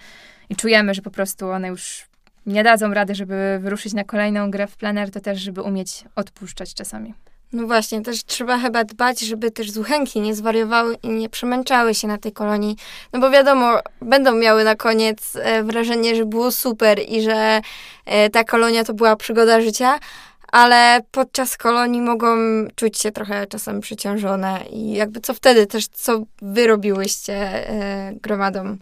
i 0.50 0.56
czujemy, 0.56 0.94
że 0.94 1.02
po 1.02 1.12
prostu 1.12 1.50
one 1.50 1.68
już 1.68 2.06
nie 2.46 2.64
dadzą 2.64 2.94
rady, 2.94 3.16
żeby 3.16 3.60
wyruszyć 3.62 3.94
na 3.94 4.04
kolejną 4.04 4.52
grę 4.52 4.68
w 4.68 4.78
plener, 4.78 5.12
to 5.12 5.20
też, 5.20 5.40
żeby 5.40 5.62
umieć 5.62 6.04
odpuszczać 6.16 6.74
czasami. 6.74 7.14
No 7.54 7.68
właśnie, 7.68 8.02
też 8.02 8.24
trzeba 8.24 8.58
chyba 8.58 8.84
dbać, 8.84 9.20
żeby 9.20 9.52
też 9.52 9.72
zuchęki 9.72 10.22
nie 10.22 10.36
zwariowały 10.36 10.98
i 11.04 11.10
nie 11.10 11.30
przemęczały 11.30 11.96
się 11.96 12.08
na 12.08 12.18
tej 12.18 12.32
kolonii. 12.32 12.76
No 13.14 13.20
bo 13.20 13.30
wiadomo, 13.30 13.80
będą 14.02 14.36
miały 14.36 14.64
na 14.64 14.76
koniec 14.76 15.36
e, 15.36 15.64
wrażenie, 15.64 16.16
że 16.16 16.26
było 16.26 16.52
super 16.52 17.00
i 17.08 17.22
że 17.22 17.62
e, 18.06 18.30
ta 18.30 18.44
kolonia 18.44 18.84
to 18.84 18.94
była 18.94 19.16
przygoda 19.16 19.62
życia, 19.62 20.00
ale 20.54 21.02
podczas 21.12 21.58
kolonii 21.58 22.02
mogą 22.02 22.28
czuć 22.76 22.98
się 22.98 23.12
trochę 23.12 23.48
czasem 23.48 23.80
przeciążone 23.82 24.60
i 24.72 24.94
jakby 24.94 25.20
co 25.20 25.34
wtedy 25.34 25.68
też, 25.68 25.88
co 25.88 26.24
wy 26.42 26.68
robiłyście 26.68 27.70
e, 27.70 28.14
gromadą? 28.14 28.78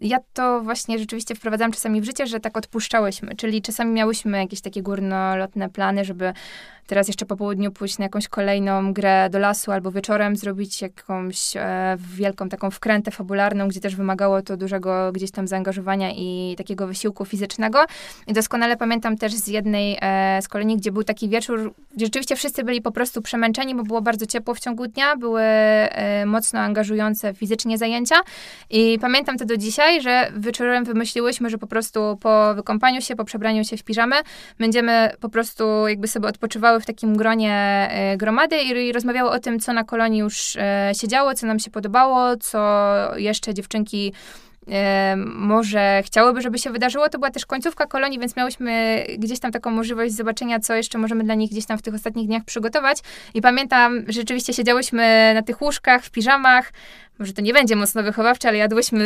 Ja 0.00 0.18
to 0.32 0.60
właśnie 0.60 0.98
rzeczywiście 0.98 1.34
wprowadzałam 1.34 1.72
czasami 1.72 2.00
w 2.00 2.04
życie, 2.04 2.26
że 2.26 2.40
tak 2.40 2.56
odpuszczałyśmy, 2.56 3.36
czyli 3.36 3.62
czasami 3.62 3.92
miałyśmy 3.92 4.38
jakieś 4.38 4.60
takie 4.60 4.82
górnolotne 4.82 5.68
plany, 5.68 6.04
żeby 6.04 6.32
teraz 6.88 7.08
jeszcze 7.08 7.26
po 7.26 7.36
południu 7.36 7.72
pójść 7.72 7.98
na 7.98 8.04
jakąś 8.04 8.28
kolejną 8.28 8.92
grę 8.92 9.28
do 9.30 9.38
lasu 9.38 9.72
albo 9.72 9.90
wieczorem 9.90 10.36
zrobić 10.36 10.82
jakąś 10.82 11.56
e, 11.56 11.96
wielką 12.16 12.48
taką 12.48 12.70
wkrętę 12.70 13.10
fabularną, 13.10 13.68
gdzie 13.68 13.80
też 13.80 13.96
wymagało 13.96 14.42
to 14.42 14.56
dużego 14.56 15.12
gdzieś 15.12 15.30
tam 15.30 15.48
zaangażowania 15.48 16.10
i 16.12 16.54
takiego 16.58 16.86
wysiłku 16.86 17.24
fizycznego. 17.24 17.84
I 18.26 18.32
doskonale 18.32 18.76
pamiętam 18.76 19.16
też 19.16 19.34
z 19.34 19.46
jednej 19.46 19.98
e, 20.00 20.42
z 20.42 20.48
kolonii, 20.48 20.76
gdzie 20.76 20.92
był 20.92 21.04
taki 21.04 21.28
wieczór, 21.28 21.72
gdzie 21.96 22.06
rzeczywiście 22.06 22.36
wszyscy 22.36 22.64
byli 22.64 22.82
po 22.82 22.92
prostu 22.92 23.22
przemęczeni, 23.22 23.74
bo 23.74 23.82
było 23.82 24.02
bardzo 24.02 24.26
ciepło 24.26 24.54
w 24.54 24.60
ciągu 24.60 24.86
dnia, 24.86 25.16
były 25.16 25.42
e, 25.42 26.26
mocno 26.26 26.60
angażujące 26.60 27.34
fizycznie 27.34 27.78
zajęcia 27.78 28.16
i 28.70 28.98
pamiętam 29.00 29.38
to 29.38 29.44
do 29.44 29.56
dzisiaj, 29.56 30.02
że 30.02 30.32
wieczorem 30.36 30.84
wymyśliłyśmy, 30.84 31.50
że 31.50 31.58
po 31.58 31.66
prostu 31.66 32.18
po 32.20 32.54
wykąpaniu 32.54 33.00
się, 33.00 33.16
po 33.16 33.24
przebraniu 33.24 33.64
się 33.64 33.76
w 33.76 33.82
piżamę 33.82 34.16
będziemy 34.58 35.10
po 35.20 35.28
prostu 35.28 35.88
jakby 35.88 36.08
sobie 36.08 36.28
odpoczywały 36.28 36.77
w 36.80 36.86
takim 36.86 37.16
gronie 37.16 37.54
e, 37.90 38.16
gromady 38.16 38.56
i, 38.62 38.92
rozmawiały 38.92 39.30
o 39.30 39.38
tym, 39.38 39.60
co 39.60 39.72
na 39.72 39.84
kolonii 39.84 40.20
już 40.20 40.56
e, 40.56 40.92
się 41.00 41.08
działo, 41.08 41.34
co 41.34 41.46
nam 41.46 41.58
się 41.58 41.70
podobało, 41.70 42.36
co 42.36 42.58
jeszcze 43.16 43.54
dziewczynki 43.54 44.12
może 45.26 46.02
chciałyby, 46.04 46.40
żeby 46.40 46.58
się 46.58 46.70
wydarzyło. 46.70 47.08
To 47.08 47.18
była 47.18 47.30
też 47.30 47.46
końcówka 47.46 47.86
kolonii, 47.86 48.18
więc 48.18 48.36
miałyśmy 48.36 49.04
gdzieś 49.18 49.40
tam 49.40 49.52
taką 49.52 49.70
możliwość 49.70 50.14
zobaczenia, 50.14 50.60
co 50.60 50.74
jeszcze 50.74 50.98
możemy 50.98 51.24
dla 51.24 51.34
nich 51.34 51.50
gdzieś 51.50 51.66
tam 51.66 51.78
w 51.78 51.82
tych 51.82 51.94
ostatnich 51.94 52.26
dniach 52.26 52.44
przygotować. 52.44 52.98
I 53.34 53.40
pamiętam, 53.40 54.04
rzeczywiście 54.08 54.54
siedziałyśmy 54.54 55.32
na 55.34 55.42
tych 55.42 55.62
łóżkach, 55.62 56.04
w 56.04 56.10
piżamach, 56.10 56.72
może 57.18 57.32
to 57.32 57.42
nie 57.42 57.52
będzie 57.52 57.76
mocno 57.76 58.02
wychowawcze, 58.02 58.48
ale 58.48 58.58
jadłyśmy 58.58 59.04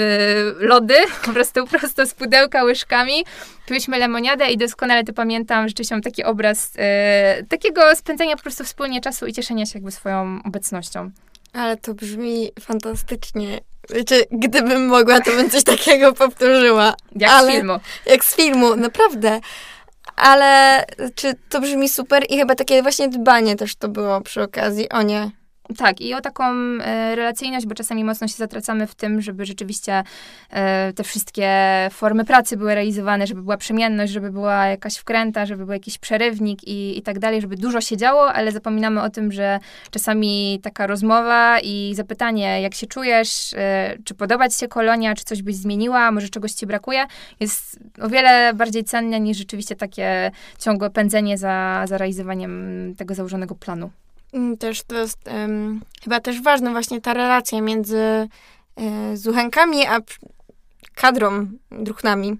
lody, 0.58 0.94
po 1.26 1.32
prostu 1.32 1.66
prosto 1.66 2.06
z 2.06 2.14
pudełka 2.14 2.64
łyżkami, 2.64 3.24
piłyśmy 3.66 3.98
lemoniadę 3.98 4.50
i 4.50 4.56
doskonale 4.56 5.04
to 5.04 5.12
pamiętam, 5.12 5.68
rzeczywiście 5.68 5.94
mam 5.94 6.02
taki 6.02 6.24
obraz 6.24 6.72
e, 6.78 7.42
takiego 7.48 7.96
spędzenia 7.96 8.36
po 8.36 8.42
prostu 8.42 8.64
wspólnie 8.64 9.00
czasu 9.00 9.26
i 9.26 9.32
cieszenia 9.32 9.66
się 9.66 9.72
jakby 9.74 9.90
swoją 9.90 10.40
obecnością. 10.44 11.10
Ale 11.52 11.76
to 11.76 11.94
brzmi 11.94 12.50
fantastycznie. 12.60 13.60
Wiecie, 13.90 14.24
gdybym 14.30 14.86
mogła, 14.86 15.20
to 15.20 15.30
bym 15.30 15.50
coś 15.50 15.64
takiego 15.64 16.12
powtórzyła. 16.12 16.94
Jak 17.16 17.30
ale, 17.30 17.52
z 17.52 17.54
filmu. 17.54 17.78
Jak 18.06 18.24
z 18.24 18.36
filmu, 18.36 18.76
naprawdę. 18.76 19.40
Ale 20.16 20.84
czy 21.14 21.34
to 21.48 21.60
brzmi 21.60 21.88
super 21.88 22.24
i 22.28 22.38
chyba 22.38 22.54
takie 22.54 22.82
właśnie 22.82 23.08
dbanie 23.08 23.56
też 23.56 23.76
to 23.76 23.88
było 23.88 24.20
przy 24.20 24.42
okazji 24.42 24.88
o 24.88 25.02
nie. 25.02 25.30
Tak, 25.76 26.00
i 26.00 26.14
o 26.14 26.20
taką 26.20 26.44
e, 26.44 27.16
relacyjność, 27.16 27.66
bo 27.66 27.74
czasami 27.74 28.04
mocno 28.04 28.28
się 28.28 28.34
zatracamy 28.34 28.86
w 28.86 28.94
tym, 28.94 29.20
żeby 29.20 29.44
rzeczywiście 29.44 30.02
e, 30.50 30.92
te 30.92 31.04
wszystkie 31.04 31.48
formy 31.92 32.24
pracy 32.24 32.56
były 32.56 32.74
realizowane, 32.74 33.26
żeby 33.26 33.42
była 33.42 33.56
przemienność, 33.56 34.12
żeby 34.12 34.32
była 34.32 34.66
jakaś 34.66 34.96
wkręta, 34.96 35.46
żeby 35.46 35.64
był 35.64 35.72
jakiś 35.72 35.98
przerywnik 35.98 36.64
i, 36.64 36.98
i 36.98 37.02
tak 37.02 37.18
dalej, 37.18 37.40
żeby 37.40 37.56
dużo 37.56 37.80
się 37.80 37.96
działo, 37.96 38.32
ale 38.32 38.52
zapominamy 38.52 39.02
o 39.02 39.10
tym, 39.10 39.32
że 39.32 39.58
czasami 39.90 40.60
taka 40.62 40.86
rozmowa 40.86 41.60
i 41.60 41.92
zapytanie, 41.96 42.60
jak 42.60 42.74
się 42.74 42.86
czujesz, 42.86 43.54
e, 43.54 43.96
czy 44.04 44.14
podoba 44.14 44.48
ci 44.48 44.58
się 44.58 44.68
kolonia, 44.68 45.14
czy 45.14 45.24
coś 45.24 45.42
byś 45.42 45.56
zmieniła, 45.56 46.10
może 46.10 46.28
czegoś 46.28 46.52
ci 46.52 46.66
brakuje, 46.66 47.06
jest 47.40 47.78
o 48.00 48.08
wiele 48.08 48.54
bardziej 48.54 48.84
cenne 48.84 49.20
niż 49.20 49.38
rzeczywiście 49.38 49.76
takie 49.76 50.30
ciągłe 50.58 50.90
pędzenie 50.90 51.38
za, 51.38 51.84
za 51.88 51.98
realizowaniem 51.98 52.94
tego 52.96 53.14
założonego 53.14 53.54
planu. 53.54 53.90
Mm, 54.32 54.56
też 54.56 54.82
to 54.82 54.94
jest 54.94 55.18
um, 55.26 55.80
chyba 56.04 56.20
też 56.20 56.42
ważna 56.42 56.70
właśnie 56.70 57.00
ta 57.00 57.14
relacja 57.14 57.60
między 57.60 58.28
e, 58.76 59.16
zuchenkami 59.16 59.86
a 59.86 59.98
kadrą 60.94 61.46
druchnami. 61.70 62.36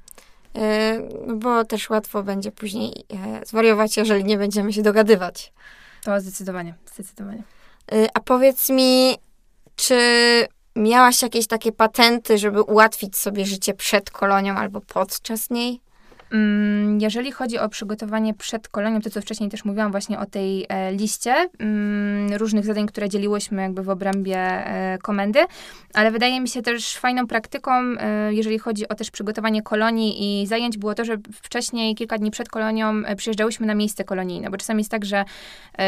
E, 0.57 0.99
no 1.27 1.37
bo 1.37 1.65
też 1.65 1.91
łatwo 1.91 2.23
będzie 2.23 2.53
później 2.53 3.05
e, 3.15 3.47
zwariować, 3.47 3.97
jeżeli 3.97 4.25
nie 4.25 4.39
będziemy 4.39 4.73
się 4.73 4.83
dogadywać. 4.83 5.53
To 6.05 6.21
zdecydowanie, 6.21 6.75
zdecydowanie. 6.95 7.43
E, 7.93 8.07
a 8.15 8.21
powiedz 8.21 8.71
mi, 8.71 9.17
czy 9.77 9.97
miałaś 10.77 11.23
jakieś 11.23 11.47
takie 11.47 11.73
patenty, 11.73 12.39
żeby 12.39 12.63
ułatwić 12.63 13.17
sobie 13.17 13.47
życie 13.47 13.75
przed 13.75 14.11
kolonią 14.11 14.55
albo 14.55 14.81
podczas 14.81 15.51
niej? 15.51 15.81
Mm, 16.33 17.01
jeżeli 17.01 17.33
chodzi 17.33 17.59
o 17.59 17.69
przygotowanie 17.69 18.35
przed 18.35 18.69
kolonią, 18.69 19.01
to 19.01 19.11
co 19.11 19.21
wcześniej 19.21 19.51
też 19.51 19.65
mówiłam 19.65 19.91
właśnie 19.91 20.19
o 20.19 20.27
tej 20.27 20.67
e, 20.69 20.93
liście 20.93 21.35
mm, 21.59 22.33
różnych 22.33 22.65
zadań, 22.65 22.87
które 22.87 23.09
dzieliłyśmy 23.09 23.63
jakby 23.63 23.83
w 23.83 23.89
obrębie 23.89 24.39
e, 24.39 24.99
komendy, 25.03 25.39
ale 25.95 26.11
wydaje 26.11 26.41
mi 26.41 26.49
się 26.49 26.63
też 26.63 26.97
fajną 26.97 27.27
praktyką, 27.27 27.73
e, 27.73 28.35
jeżeli 28.35 28.59
chodzi 28.59 28.89
o 28.89 28.95
też 28.95 29.11
przygotowanie 29.11 29.63
kolonii 29.63 30.43
i 30.43 30.47
zajęć, 30.47 30.79
było 30.79 30.95
to, 30.95 31.05
że 31.05 31.17
wcześniej, 31.33 31.95
kilka 31.95 32.19
dni 32.19 32.31
przed 32.31 32.49
kolonią 32.49 33.03
przyjeżdżałyśmy 33.17 33.67
na 33.67 33.75
miejsce 33.75 34.05
kolonijne, 34.05 34.51
bo 34.51 34.57
czasami 34.57 34.81
jest 34.81 34.91
tak, 34.91 35.05
że 35.05 35.25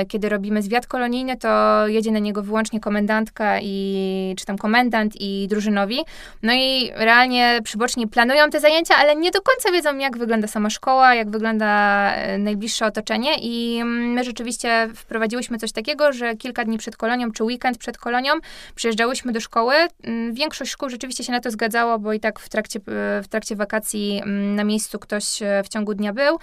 kiedy 0.09 0.29
robimy 0.29 0.63
zwiat 0.63 0.87
kolonijny, 0.87 1.37
to 1.37 1.83
jedzie 1.89 2.13
na 2.13 2.19
niego 2.19 2.43
wyłącznie 2.43 2.81
komendantka 2.81 3.61
i, 3.63 4.35
czy 4.39 4.47
tam 4.47 4.59
komendant 4.59 5.15
i 5.21 5.47
drużynowi, 5.49 5.99
no 6.43 6.53
i 6.53 6.91
realnie 6.95 7.61
przybocznie 7.65 8.09
planują 8.09 8.51
te 8.51 8.61
zajęcia, 8.61 8.95
ale 8.97 9.17
nie 9.17 9.31
do 9.31 9.43
końca 9.43 9.73
wiedzą, 9.73 9.99
jak 9.99 10.19
wygląda 10.19 10.34
wygląda 10.35 10.53
sama 10.53 10.71
szkoła, 10.71 11.15
jak 11.15 11.31
wygląda 11.31 12.13
e, 12.15 12.39
najbliższe 12.39 12.87
otoczenie 12.87 13.31
i 13.41 13.79
mm, 13.81 14.13
my 14.13 14.25
rzeczywiście 14.25 14.89
wprowadziłyśmy 14.95 15.59
coś 15.59 15.73
takiego, 15.73 16.13
że 16.13 16.37
kilka 16.37 16.65
dni 16.65 16.79
przed 16.79 16.97
kolonią, 16.97 17.33
czy 17.33 17.45
weekend 17.45 17.79
przed 17.79 17.99
kolonią 17.99 18.33
przyjeżdżałyśmy 18.75 19.33
do 19.33 19.41
szkoły. 19.41 19.75
Mm, 20.03 20.35
większość 20.35 20.71
szkół 20.71 20.89
rzeczywiście 20.89 21.25
się 21.25 21.33
na 21.33 21.41
to 21.41 21.51
zgadzało, 21.51 21.99
bo 21.99 22.13
i 22.13 22.21
tak 22.21 22.39
w 22.39 22.49
trakcie, 22.49 22.79
e, 22.79 23.23
w 23.23 23.29
trakcie 23.29 23.57
wakacji 23.57 24.21
mm, 24.23 24.55
na 24.55 24.65
miejscu 24.65 24.99
ktoś 24.99 25.43
e, 25.43 25.63
w 25.65 25.69
ciągu 25.69 25.95
dnia 25.95 26.13
był 26.13 26.39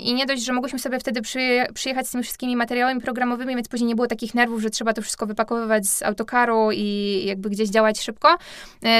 i 0.00 0.14
nie 0.14 0.26
dość, 0.26 0.44
że 0.44 0.52
mogłyśmy 0.52 0.78
sobie 0.78 0.98
wtedy 0.98 1.22
przy, 1.22 1.64
przyjechać 1.74 2.08
z 2.08 2.10
tymi 2.10 2.24
wszystkimi 2.24 2.56
materiałami 2.56 3.00
programowymi, 3.00 3.54
więc 3.54 3.68
później 3.68 3.88
nie 3.88 3.94
było 3.94 4.06
takich 4.06 4.34
nerwów, 4.34 4.62
że 4.62 4.70
trzeba 4.70 4.92
to 4.92 5.02
wszystko 5.02 5.26
wypakowywać 5.26 5.86
z 5.86 6.02
autokaru 6.02 6.70
i 6.72 7.22
jakby 7.26 7.50
gdzieś 7.50 7.68
działać 7.68 8.00
szybko, 8.00 8.38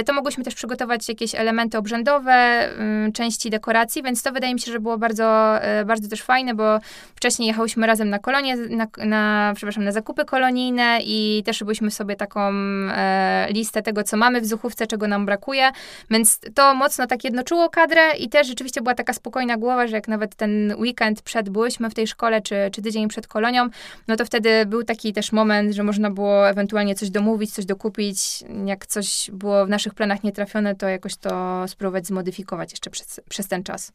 to 0.07 0.13
mogłyśmy 0.13 0.45
też 0.45 0.55
przygotować 0.55 1.09
jakieś 1.09 1.35
elementy 1.35 1.79
obrzędowe, 1.79 2.69
części 3.15 3.51
dekoracji, 3.51 3.82
więc 4.05 4.23
to 4.23 4.33
wydaje 4.33 4.55
mi 4.55 4.61
się, 4.61 4.73
że 4.73 4.81
było 4.81 4.99
bardzo, 4.99 5.59
e, 5.63 5.85
bardzo 5.85 6.09
też 6.09 6.23
fajne, 6.23 6.55
bo 6.55 6.79
wcześniej 7.15 7.47
jechałyśmy 7.47 7.87
razem 7.87 8.11
na 8.11 8.19
kolonie, 8.19 8.57
na, 8.57 8.87
na 8.99 9.53
przepraszam, 9.57 9.85
na 9.85 9.93
zakupy 9.93 10.25
kolonijne 10.25 10.99
i 11.05 11.43
też 11.47 11.61
robiliśmy 11.61 11.91
sobie 11.91 12.17
taką 12.17 12.51
e, 12.51 13.47
listę 13.51 13.83
tego, 13.83 14.05
co 14.05 14.17
mamy 14.17 14.41
w 14.41 14.47
zuchówce, 14.47 14.87
czego 14.87 15.09
nam 15.09 15.27
brakuje, 15.27 15.71
więc 16.11 16.41
to 16.55 16.75
mocno 16.75 17.07
tak 17.07 17.25
jednoczyło 17.25 17.71
kadrę 17.71 18.17
i 18.19 18.29
też 18.29 18.47
rzeczywiście 18.47 18.81
była 18.81 18.95
taka 18.95 19.13
spokojna 19.13 19.57
głowa, 19.57 19.87
że 19.87 19.97
jak 19.97 20.09
nawet 20.09 20.35
ten 20.35 20.75
weekend 20.79 21.23
przed 21.23 21.51
byłyśmy 21.51 21.91
w 21.91 21.95
tej 21.95 22.07
szkole, 22.07 22.43
czy, 22.43 22.55
czy 22.73 22.83
tydzień 22.83 23.09
przed 23.09 23.27
kolonią, 23.27 23.69
no 24.09 24.17
to 24.17 24.25
wtedy 24.25 24.67
był 24.67 24.85
taki 24.85 25.13
też 25.13 25.33
moment, 25.33 25.75
że 25.75 25.83
można 25.83 26.11
było 26.11 26.49
ewentualnie 26.49 26.95
coś 26.95 27.11
domówić, 27.11 27.53
coś 27.53 27.65
dokupić, 27.65 28.45
jak 28.67 28.87
coś 28.87 29.31
było 29.33 29.67
w 29.67 29.69
naszych 29.69 29.95
planach 29.95 30.25
nietrafione, 30.25 30.75
to 30.75 30.89
jakoś 30.89 31.17
to 31.17 31.65
spróbować 31.69 32.07
zmodyfikować 32.07 32.71
jeszcze 32.71 32.91
przez, 32.91 33.21
przez 33.29 33.49
ten 33.49 33.62
czas 33.65 33.73
czas. 33.73 33.93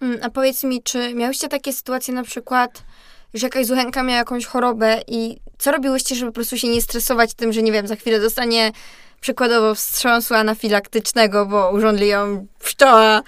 Mm, 0.00 0.18
a 0.22 0.30
powiedz 0.30 0.64
mi, 0.64 0.82
czy 0.82 1.14
miałyście 1.14 1.48
takie 1.48 1.72
sytuacje 1.72 2.14
na 2.14 2.22
przykład, 2.22 2.82
że 3.34 3.46
jakaś 3.46 3.66
zuchenka 3.66 4.02
miała 4.02 4.18
jakąś 4.18 4.46
chorobę 4.46 5.02
i 5.06 5.40
co 5.58 5.72
robiłyście, 5.72 6.14
żeby 6.14 6.30
po 6.30 6.34
prostu 6.34 6.58
się 6.58 6.68
nie 6.68 6.82
stresować 6.82 7.34
tym, 7.34 7.52
że 7.52 7.62
nie 7.62 7.72
wiem, 7.72 7.86
za 7.86 7.96
chwilę 7.96 8.20
dostanie 8.20 8.72
przykładowo 9.20 9.74
wstrząsu 9.74 10.34
anafilaktycznego, 10.34 11.46
bo 11.46 11.70
urządli 11.70 12.08
ją 12.08 12.46
pszczoła 12.58 13.22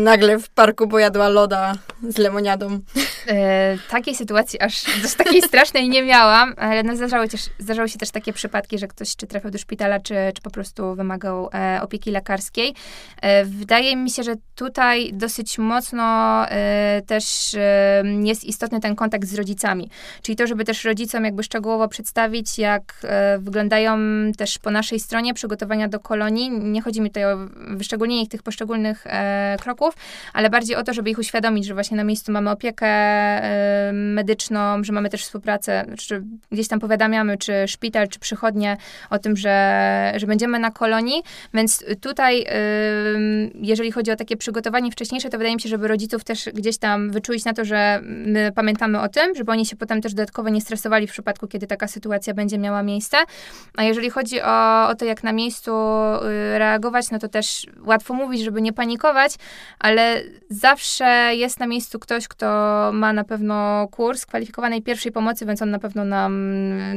nagle 0.00 0.38
w 0.38 0.48
parku, 0.48 0.86
bo 0.86 0.98
jadła 0.98 1.28
loda 1.28 1.74
z 2.08 2.18
lemoniadą. 2.18 2.80
E, 3.26 3.78
takiej 3.90 4.14
sytuacji 4.14 4.60
aż, 4.60 4.84
aż 5.04 5.14
takiej 5.14 5.42
strasznej 5.42 5.88
nie 5.88 6.02
miałam, 6.02 6.54
ale 6.56 6.82
no 6.82 6.96
zdarzały, 6.96 7.28
też, 7.28 7.40
zdarzały 7.58 7.88
się 7.88 7.98
też 7.98 8.10
takie 8.10 8.32
przypadki, 8.32 8.78
że 8.78 8.88
ktoś 8.88 9.16
czy 9.16 9.26
trafiał 9.26 9.50
do 9.50 9.58
szpitala, 9.58 10.00
czy, 10.00 10.14
czy 10.34 10.42
po 10.42 10.50
prostu 10.50 10.94
wymagał 10.94 11.50
e, 11.54 11.80
opieki 11.82 12.10
lekarskiej. 12.10 12.74
E, 13.22 13.44
wydaje 13.44 13.96
mi 13.96 14.10
się, 14.10 14.22
że 14.22 14.34
tutaj 14.54 15.10
dosyć 15.12 15.58
mocno 15.58 16.04
e, 16.48 17.02
też 17.06 17.54
e, 17.54 18.02
jest 18.24 18.44
istotny 18.44 18.80
ten 18.80 18.96
kontakt 18.96 19.28
z 19.28 19.34
rodzicami. 19.34 19.90
Czyli 20.22 20.36
to, 20.36 20.46
żeby 20.46 20.64
też 20.64 20.84
rodzicom 20.84 21.24
jakby 21.24 21.42
szczegółowo 21.42 21.88
przedstawić, 21.88 22.58
jak 22.58 22.82
e, 23.04 23.38
wyglądają 23.38 23.98
też 24.38 24.58
po 24.58 24.70
naszej 24.70 25.00
stronie 25.00 25.34
przygotowania 25.34 25.88
do 25.88 26.00
kolonii. 26.00 26.50
Nie 26.50 26.82
chodzi 26.82 27.00
mi 27.00 27.10
tutaj 27.10 27.24
o 27.24 27.38
wyszczególnienie 27.70 28.26
tych 28.26 28.42
poszczególnych 28.42 29.06
e, 29.06 29.56
kroków, 29.60 29.69
ale 30.32 30.50
bardziej 30.50 30.76
o 30.76 30.82
to, 30.82 30.92
żeby 30.92 31.10
ich 31.10 31.18
uświadomić, 31.18 31.66
że 31.66 31.74
właśnie 31.74 31.96
na 31.96 32.04
miejscu 32.04 32.32
mamy 32.32 32.50
opiekę 32.50 32.86
e, 32.86 33.92
medyczną, 33.92 34.84
że 34.84 34.92
mamy 34.92 35.10
też 35.10 35.22
współpracę, 35.22 35.84
czy 35.98 36.22
gdzieś 36.52 36.68
tam 36.68 36.80
powiadamiamy, 36.80 37.38
czy 37.38 37.52
szpital, 37.66 38.08
czy 38.08 38.18
przychodnie 38.18 38.76
o 39.10 39.18
tym, 39.18 39.36
że, 39.36 40.12
że 40.16 40.26
będziemy 40.26 40.58
na 40.58 40.70
kolonii, 40.70 41.22
więc 41.54 41.84
tutaj, 42.00 42.42
e, 42.42 42.54
jeżeli 43.54 43.92
chodzi 43.92 44.10
o 44.10 44.16
takie 44.16 44.36
przygotowanie 44.36 44.90
wcześniejsze, 44.90 45.28
to 45.28 45.38
wydaje 45.38 45.54
mi 45.54 45.60
się, 45.60 45.68
żeby 45.68 45.88
rodziców 45.88 46.24
też 46.24 46.48
gdzieś 46.54 46.78
tam 46.78 47.10
wyczulić 47.10 47.44
na 47.44 47.52
to, 47.52 47.64
że 47.64 48.00
my 48.02 48.52
pamiętamy 48.54 49.00
o 49.00 49.08
tym, 49.08 49.34
żeby 49.34 49.52
oni 49.52 49.66
się 49.66 49.76
potem 49.76 50.00
też 50.00 50.14
dodatkowo 50.14 50.48
nie 50.48 50.60
stresowali 50.60 51.06
w 51.06 51.10
przypadku, 51.12 51.48
kiedy 51.48 51.66
taka 51.66 51.88
sytuacja 51.88 52.34
będzie 52.34 52.58
miała 52.58 52.82
miejsce. 52.82 53.16
A 53.76 53.82
jeżeli 53.82 54.10
chodzi 54.10 54.42
o, 54.42 54.88
o 54.88 54.94
to, 54.94 55.04
jak 55.04 55.24
na 55.24 55.32
miejscu 55.32 55.70
y, 55.70 56.58
reagować, 56.58 57.10
no 57.10 57.18
to 57.18 57.28
też 57.28 57.66
łatwo 57.84 58.14
mówić, 58.14 58.42
żeby 58.42 58.62
nie 58.62 58.72
panikować, 58.72 59.34
ale 59.78 60.22
zawsze 60.50 61.04
jest 61.34 61.60
na 61.60 61.66
miejscu 61.66 61.98
ktoś, 61.98 62.28
kto 62.28 62.46
ma 62.94 63.12
na 63.12 63.24
pewno 63.24 63.88
kurs 63.88 64.26
kwalifikowanej 64.26 64.82
pierwszej 64.82 65.12
pomocy, 65.12 65.46
więc 65.46 65.62
on 65.62 65.70
na 65.70 65.78
pewno 65.78 66.04
nam, 66.04 66.52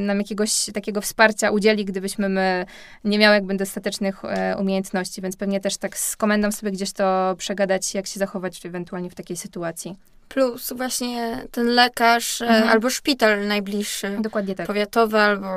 nam 0.05 0.17
jakiegoś 0.17 0.65
takiego 0.73 1.01
wsparcia 1.01 1.51
udzieli, 1.51 1.85
gdybyśmy 1.85 2.29
my 2.29 2.65
nie 3.03 3.19
miały 3.19 3.35
jakby 3.35 3.55
dostatecznych 3.55 4.25
e, 4.25 4.55
umiejętności, 4.59 5.21
więc 5.21 5.37
pewnie 5.37 5.59
też 5.59 5.77
tak 5.77 5.97
z 5.97 6.15
komendą 6.15 6.51
sobie 6.51 6.71
gdzieś 6.71 6.93
to 6.93 7.35
przegadać, 7.37 7.93
jak 7.93 8.07
się 8.07 8.19
zachować 8.19 8.65
ewentualnie 8.65 9.09
w 9.09 9.15
takiej 9.15 9.37
sytuacji. 9.37 9.97
Plus 10.29 10.73
właśnie 10.75 11.43
ten 11.51 11.67
lekarz 11.67 12.41
e, 12.41 12.45
Mhm. 12.47 12.69
albo 12.69 12.89
szpital 12.89 13.47
najbliższy, 13.47 14.17
Dokładnie 14.21 14.55
tak. 14.55 14.67
powiatowy 14.67 15.17
albo 15.19 15.47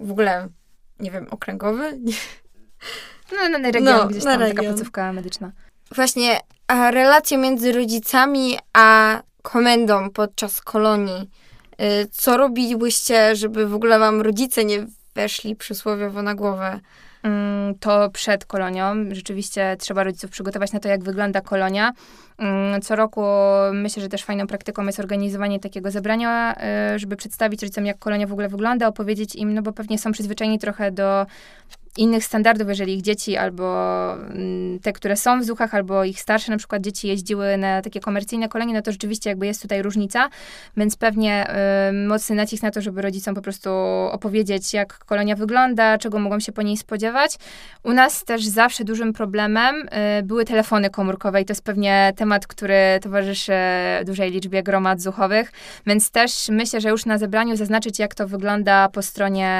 w 0.00 0.10
ogóle, 0.10 0.48
nie 1.00 1.10
wiem, 1.10 1.26
okręgowy. 1.30 1.92
No, 3.32 3.48
na, 3.48 3.58
na 3.58 3.70
region, 3.70 3.84
No, 3.84 4.06
gdzieś 4.06 4.24
na 4.24 4.30
tam 4.30 4.40
taka 4.40 4.52
region. 4.54 4.74
placówka 4.74 5.12
medyczna. 5.12 5.52
Właśnie 5.94 6.40
a 6.66 6.90
relacja 6.90 7.38
między 7.38 7.72
rodzicami 7.72 8.58
a 8.72 9.20
komendą 9.42 10.10
podczas 10.10 10.60
kolonii. 10.60 11.30
Y, 11.80 12.08
Co 12.12 12.36
robiłyście, 12.36 13.36
żeby 13.36 13.66
w 13.66 13.74
ogóle 13.74 13.98
wam 13.98 14.20
rodzice 14.20 14.64
nie 14.64 14.86
weszli 15.14 15.56
przysłowiowo 15.56 16.22
na 16.22 16.34
głowę? 16.34 16.80
Mm, 17.22 17.74
to 17.74 18.10
przed 18.10 18.44
kolonią. 18.44 18.94
Rzeczywiście 19.12 19.76
trzeba 19.78 20.04
rodziców 20.04 20.30
przygotować 20.30 20.72
na 20.72 20.80
to, 20.80 20.88
jak 20.88 21.04
wygląda 21.04 21.40
kolonia. 21.40 21.92
Mm, 22.38 22.82
Co 22.82 22.96
roku 22.96 23.24
myślę, 23.72 24.02
że 24.02 24.08
też 24.08 24.24
fajną 24.24 24.46
praktyką 24.46 24.86
jest 24.86 25.00
organizowanie 25.00 25.60
takiego 25.60 25.90
zebrania, 25.90 26.56
y, 26.94 26.98
żeby 26.98 27.16
przedstawić 27.16 27.62
rodzicom, 27.62 27.86
jak 27.86 27.98
kolonia 27.98 28.26
w 28.26 28.32
ogóle 28.32 28.48
wygląda, 28.48 28.88
opowiedzieć 28.88 29.34
im, 29.34 29.54
no 29.54 29.62
bo 29.62 29.72
pewnie 29.72 29.98
są 29.98 30.12
przyzwyczajeni 30.12 30.58
trochę 30.58 30.92
do 30.92 31.26
innych 31.96 32.24
standardów, 32.24 32.68
jeżeli 32.68 32.94
ich 32.94 33.02
dzieci 33.02 33.36
albo 33.36 33.66
mm, 34.14 34.78
te, 34.78 34.92
które 34.92 35.16
są 35.16 35.40
w 35.40 35.44
zuchach, 35.44 35.74
albo 35.74 36.04
ich 36.04 36.20
starsze 36.20 36.52
na 36.52 36.58
przykład 36.58 36.82
dzieci 36.82 37.08
jeździły 37.08 37.56
na 37.56 37.82
takie 37.82 38.00
komercyjne 38.00 38.48
kolonie, 38.48 38.74
no 38.74 38.82
to 38.82 38.92
rzeczywiście 38.92 39.30
jakby 39.30 39.46
jest 39.46 39.62
tutaj 39.62 39.82
różnica, 39.82 40.28
więc 40.76 40.96
pewnie 40.96 41.46
y, 41.90 41.92
mocny 41.92 42.36
nacisk 42.36 42.62
na 42.62 42.70
to, 42.70 42.80
żeby 42.80 43.02
rodzicom 43.02 43.34
po 43.34 43.42
prostu 43.42 43.70
opowiedzieć, 44.10 44.74
jak 44.74 44.98
kolonia 44.98 45.36
wygląda, 45.36 45.98
czego 45.98 46.18
mogą 46.18 46.40
się 46.40 46.52
po 46.52 46.62
niej 46.62 46.76
spodziewać. 46.76 47.36
U 47.82 47.92
nas 47.92 48.24
też 48.24 48.46
zawsze 48.46 48.84
dużym 48.84 49.12
problemem 49.12 49.88
y, 50.18 50.22
były 50.22 50.44
telefony 50.44 50.90
komórkowe 50.90 51.42
i 51.42 51.44
to 51.44 51.50
jest 51.50 51.64
pewnie 51.64 52.12
temat, 52.16 52.46
który 52.46 52.76
towarzyszy 53.02 53.52
dużej 54.04 54.30
liczbie 54.30 54.62
gromad 54.62 55.00
zuchowych, 55.00 55.52
więc 55.86 56.10
też 56.10 56.48
myślę, 56.48 56.80
że 56.80 56.88
już 56.88 57.06
na 57.06 57.18
zebraniu 57.18 57.56
zaznaczyć, 57.56 57.98
jak 57.98 58.14
to 58.14 58.28
wygląda 58.28 58.88
po 58.88 59.02
stronie 59.02 59.50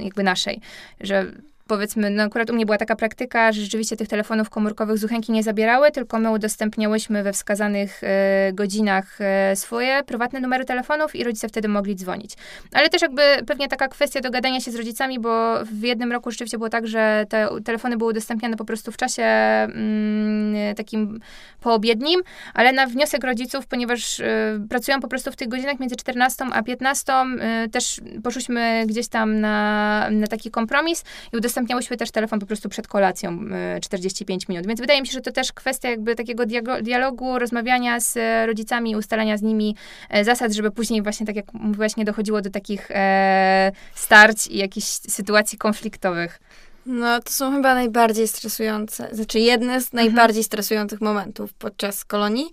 y, 0.00 0.02
jakby 0.04 0.22
naszej, 0.22 0.60
że 1.00 1.26
powiedzmy, 1.66 2.10
no 2.10 2.22
akurat 2.22 2.50
u 2.50 2.54
mnie 2.54 2.66
była 2.66 2.78
taka 2.78 2.96
praktyka, 2.96 3.52
że 3.52 3.60
rzeczywiście 3.60 3.96
tych 3.96 4.08
telefonów 4.08 4.50
komórkowych 4.50 4.98
zuchenki 4.98 5.32
nie 5.32 5.42
zabierały, 5.42 5.90
tylko 5.90 6.18
my 6.18 6.30
udostępniałyśmy 6.30 7.22
we 7.22 7.32
wskazanych 7.32 8.04
e, 8.04 8.52
godzinach 8.52 9.20
e, 9.20 9.56
swoje 9.56 10.02
prywatne 10.06 10.40
numery 10.40 10.64
telefonów 10.64 11.16
i 11.16 11.24
rodzice 11.24 11.48
wtedy 11.48 11.68
mogli 11.68 11.96
dzwonić. 11.96 12.34
Ale 12.72 12.88
też 12.88 13.02
jakby 13.02 13.22
pewnie 13.46 13.68
taka 13.68 13.88
kwestia 13.88 14.20
dogadania 14.20 14.60
się 14.60 14.70
z 14.70 14.74
rodzicami, 14.74 15.20
bo 15.20 15.64
w 15.64 15.82
jednym 15.82 16.12
roku 16.12 16.30
rzeczywiście 16.30 16.58
było 16.58 16.70
tak, 16.70 16.86
że 16.86 17.26
te 17.28 17.48
telefony 17.64 17.96
były 17.96 18.10
udostępniane 18.10 18.56
po 18.56 18.64
prostu 18.64 18.92
w 18.92 18.96
czasie 18.96 19.22
mm, 19.22 20.74
takim 20.74 21.20
poobiednim, 21.60 22.22
ale 22.54 22.72
na 22.72 22.86
wniosek 22.86 23.24
rodziców, 23.24 23.66
ponieważ 23.66 24.20
e, 24.20 24.60
pracują 24.70 25.00
po 25.00 25.08
prostu 25.08 25.32
w 25.32 25.36
tych 25.36 25.48
godzinach 25.48 25.80
między 25.80 25.96
14 25.96 26.44
a 26.52 26.62
15, 26.62 27.12
e, 27.12 27.68
też 27.68 28.00
poszłyśmy 28.24 28.84
gdzieś 28.86 29.08
tam 29.08 29.40
na, 29.40 30.08
na 30.10 30.26
taki 30.26 30.50
kompromis 30.50 31.04
i 31.32 31.36
udostępniałyśmy 31.54 31.96
też 31.96 32.10
telefon 32.10 32.40
po 32.40 32.46
prostu 32.46 32.68
przed 32.68 32.88
kolacją, 32.88 33.40
y, 33.76 33.80
45 33.80 34.48
minut. 34.48 34.66
Więc 34.66 34.80
wydaje 34.80 35.00
mi 35.00 35.06
się, 35.06 35.12
że 35.12 35.20
to 35.20 35.32
też 35.32 35.52
kwestia 35.52 35.90
jakby 35.90 36.14
takiego 36.14 36.44
dialogu, 36.82 37.38
rozmawiania 37.38 38.00
z 38.00 38.16
e, 38.16 38.46
rodzicami, 38.46 38.96
ustalania 38.96 39.36
z 39.36 39.42
nimi 39.42 39.76
e, 40.10 40.24
zasad, 40.24 40.52
żeby 40.52 40.70
później 40.70 41.02
właśnie, 41.02 41.26
tak 41.26 41.36
jak 41.36 41.54
mówiłaś, 41.54 41.96
nie 41.96 42.04
dochodziło 42.04 42.42
do 42.42 42.50
takich 42.50 42.90
e, 42.90 43.72
starć 43.94 44.46
i 44.46 44.58
jakichś 44.58 44.86
sytuacji 44.86 45.58
konfliktowych. 45.58 46.40
No, 46.86 47.20
to 47.20 47.30
są 47.30 47.52
chyba 47.52 47.74
najbardziej 47.74 48.28
stresujące, 48.28 49.08
znaczy 49.12 49.38
jedne 49.38 49.80
z 49.80 49.92
najbardziej 49.92 50.44
stresujących 50.44 51.00
momentów 51.00 51.52
podczas 51.52 52.04
kolonii. 52.04 52.46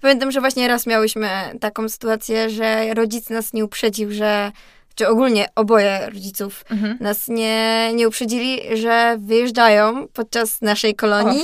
Pamiętam, 0.00 0.30
że 0.30 0.40
właśnie 0.40 0.68
raz 0.68 0.86
miałyśmy 0.86 1.28
taką 1.60 1.88
sytuację, 1.88 2.50
że 2.50 2.94
rodzic 2.94 3.30
nas 3.30 3.52
nie 3.52 3.64
uprzedził, 3.64 4.12
że, 4.12 4.52
czy 4.98 5.08
ogólnie 5.08 5.46
oboje 5.54 6.10
rodziców 6.10 6.64
Mhm. 6.70 6.96
nas 7.00 7.28
nie, 7.28 7.90
nie 7.94 8.08
uprzedzili, 8.08 8.60
że 8.76 9.16
wyjeżdżają 9.18 10.08
podczas 10.08 10.60
naszej 10.62 10.94
kolonii 10.94 11.42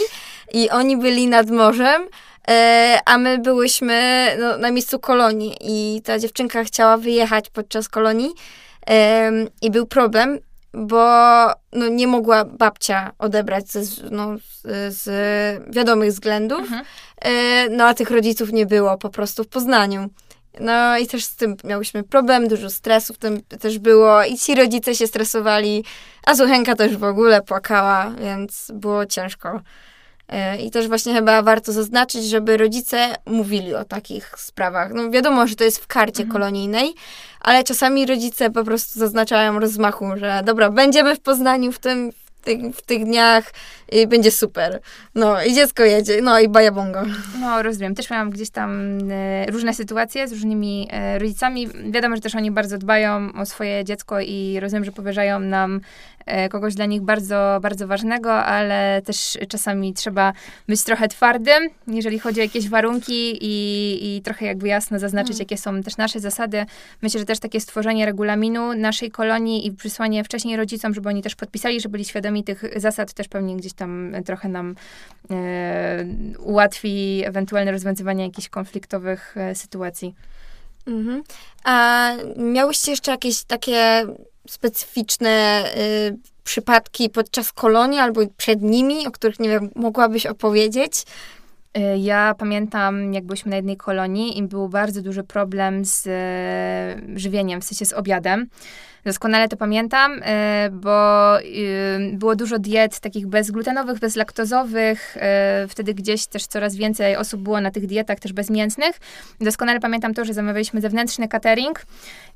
i 0.53 0.71
oni 0.71 0.97
byli 0.97 1.27
nad 1.27 1.51
morzem, 1.51 2.03
e, 2.49 2.99
a 3.07 3.19
my 3.19 3.39
byłyśmy 3.39 4.29
no, 4.41 4.59
na 4.59 4.71
miejscu 4.71 4.99
kolonii 4.99 5.57
i 5.61 6.03
ta 6.03 6.19
dziewczynka 6.19 6.65
chciała 6.65 6.97
wyjechać 6.97 7.51
podczas 7.51 7.89
kolonii 7.89 8.31
i 9.63 9.71
był 9.71 9.87
problem, 9.87 10.39
bo 10.75 11.01
no, 11.73 11.89
nie 11.91 12.07
mogła 12.07 12.45
babcia 12.45 13.13
odebrać 13.19 13.69
z- 13.71 14.11
no, 14.11 14.37
z, 14.39 14.95
z 14.95 15.05
wiadomych 15.75 16.11
względów, 16.11 16.61
Mhm. 16.61 16.85
e, 17.23 17.69
no 17.69 17.85
a 17.85 17.95
tych 17.95 18.11
rodziców 18.11 18.53
nie 18.53 18.67
było 18.67 18.99
po 18.99 19.11
prostu 19.11 19.45
w 19.45 19.49
Poznaniu. 19.49 20.09
No 20.61 20.99
i 20.99 21.07
też 21.07 21.25
z 21.25 21.37
tym 21.37 21.57
miałyśmy 21.65 22.03
problem, 22.03 22.49
dużo 22.49 22.71
stresu 22.71 23.15
w 23.15 23.19
tym 23.19 23.41
też 23.43 23.79
było 23.79 24.25
i 24.25 24.39
ci 24.39 24.55
rodzice 24.55 24.95
się 24.95 25.07
stresowali, 25.07 25.85
a 26.27 26.35
Zuchenka 26.35 26.75
też 26.75 26.97
w 26.97 27.05
ogóle 27.05 27.43
płakała, 27.43 28.11
więc 28.11 28.71
było 28.75 29.07
ciężko. 29.07 29.61
E, 30.29 30.59
I 30.63 30.71
też 30.71 30.89
właśnie 30.89 31.15
chyba 31.15 31.43
warto 31.43 31.73
zaznaczyć, 31.73 32.25
żeby 32.25 32.57
rodzice 32.57 33.15
mówili 33.27 33.75
o 33.75 33.85
takich 33.85 34.35
sprawach. 34.39 34.93
No 34.95 35.11
wiadomo, 35.11 35.47
że 35.47 35.57
to 35.57 35.65
jest 35.65 35.79
w 35.79 35.87
karcie 35.87 36.23
Mhm. 36.23 36.33
kolonijnej, 36.33 36.95
ale 37.41 37.65
czasami 37.65 38.07
rodzice 38.07 38.51
po 38.51 38.65
prostu 38.65 38.99
zaznaczają 38.99 39.59
rozmachu, 39.61 40.07
że 40.17 40.43
dobra, 40.45 40.71
będziemy 40.71 41.17
w 41.17 41.21
Poznaniu 41.21 41.73
w 41.73 41.79
tym, 41.79 42.11
tych, 42.45 42.77
w 42.77 42.83
tych 42.83 43.05
dniach 43.05 43.53
i 43.93 44.07
będzie 44.07 44.31
super. 44.31 44.81
No 45.15 45.45
i 45.45 45.55
dziecko 45.55 45.83
jedzie, 45.83 46.23
no 46.23 46.41
i 46.41 46.49
bajabongo. 46.49 47.03
No, 47.41 47.63
rozumiem. 47.63 47.95
Też 47.95 48.11
miałam 48.11 48.31
gdzieś 48.31 48.51
tam 48.51 48.99
e, 49.11 49.47
różne 49.51 49.75
sytuacje 49.75 50.29
z 50.29 50.33
różnymi 50.33 50.89
e, 50.91 51.19
rodzicami. 51.19 51.69
Wiadomo, 51.91 52.17
że 52.17 52.23
też 52.23 52.35
oni 52.35 52.51
bardzo 52.51 52.79
dbają 52.79 53.33
o 53.33 53.47
swoje 53.47 53.85
dziecko 53.85 54.21
i 54.21 54.61
rozumiem, 54.61 54.85
że 54.85 54.93
powierzają 54.93 55.41
nam 55.41 55.81
kogoś 56.51 56.75
dla 56.75 56.87
nich 56.87 57.03
bardzo, 57.03 57.59
bardzo 57.63 57.87
ważnego, 57.87 58.35
ale 58.35 59.03
też 59.05 59.39
czasami 59.49 59.95
trzeba 59.95 60.33
być 60.69 60.83
trochę 60.85 61.09
twardym, 61.09 61.69
jeżeli 61.87 62.19
chodzi 62.19 62.41
o 62.41 62.43
jakieś 62.43 62.69
warunki 62.69 63.39
i, 63.41 64.17
i 64.17 64.23
trochę 64.23 64.47
jakby 64.47 64.69
jasno 64.69 64.99
zaznaczyć, 64.99 65.35
Mm. 65.35 65.39
jakie 65.41 65.57
są 65.57 65.83
też 65.83 65.97
nasze 65.97 66.21
zasady. 66.21 66.67
Myślę, 67.03 67.21
że 67.21 67.27
też 67.27 67.39
takie 67.39 67.61
stworzenie 67.61 68.07
regulaminu 68.07 68.75
naszej 68.75 69.11
kolonii 69.11 69.67
i 69.67 69.73
przysłanie 69.73 70.25
wcześniej 70.25 70.57
rodzicom, 70.57 70.95
żeby 70.95 71.09
oni 71.09 71.23
też 71.23 71.35
podpisali, 71.35 71.81
żeby 71.81 71.93
byli 71.93 72.05
świadomi 72.05 72.45
tych 72.45 72.63
zasad, 72.77 73.13
też 73.13 73.29
pewnie 73.29 73.57
gdzieś 73.57 73.73
tam 73.73 74.13
trochę 74.27 74.49
nam 74.49 74.75
e, 75.31 76.07
ułatwi 76.39 77.23
ewentualne 77.25 77.73
rozwiązywanie 77.73 78.25
jakichś 78.25 78.49
konfliktowych 78.49 79.37
e, 79.37 79.55
sytuacji. 79.55 80.15
Mhm. 80.87 81.23
A 81.65 82.11
miałyście 82.37 82.91
jeszcze 82.91 83.11
jakieś 83.11 83.45
takie 83.45 84.07
specyficzne 84.49 85.65
y, 85.77 86.17
przypadki 86.45 87.11
podczas 87.11 87.53
kolonii 87.53 87.99
albo 87.99 88.21
przed 88.37 88.63
nimi, 88.63 89.07
o 89.07 89.11
których, 89.11 89.41
nie 89.41 89.49
wiem, 89.49 89.71
mogłabyś 89.75 90.27
opowiedzieć? 90.27 91.05
Y, 91.79 91.99
ja 91.99 92.35
pamiętam, 92.39 93.15
jak 93.15 93.25
byliśmy 93.25 93.51
na 93.51 93.57
jednej 93.57 93.77
kolonii 93.77 94.39
i 94.39 94.43
był 94.43 94.69
bardzo 94.69 95.03
duży 95.03 95.25
problem 95.25 95.85
z 95.85 96.07
e, 96.07 97.19
żywieniem, 97.19 97.61
w 97.61 97.65
sensie 97.65 97.85
z 97.85 97.93
obiadem. 97.93 98.47
Doskonale 99.05 99.49
to 99.49 99.57
pamiętam, 99.57 100.21
e, 100.23 100.69
bo 100.73 101.41
y, 101.41 102.13
było 102.13 102.37
dużo 102.37 102.59
diet 102.59 103.01
takich 103.01 103.27
bezglutenowych, 103.27 103.99
bezlaktozowych. 103.99 105.17
Wtedy 105.69 105.95
gdzieś 105.95 106.27
też 106.27 106.47
coraz 106.47 106.77
więcej 106.77 107.17
osób 107.17 107.43
było 107.43 107.61
na 107.61 107.71
tych 107.71 107.87
dietach 107.87 108.21
też 108.21 108.33
bezmięsnych. 108.33 109.01
Doskonale 109.41 109.81
pamiętam 109.81 110.15
to, 110.15 110.25
że 110.25 110.35
zamawialiśmy 110.35 110.81
zewnętrzny 110.81 111.29
catering 111.29 111.83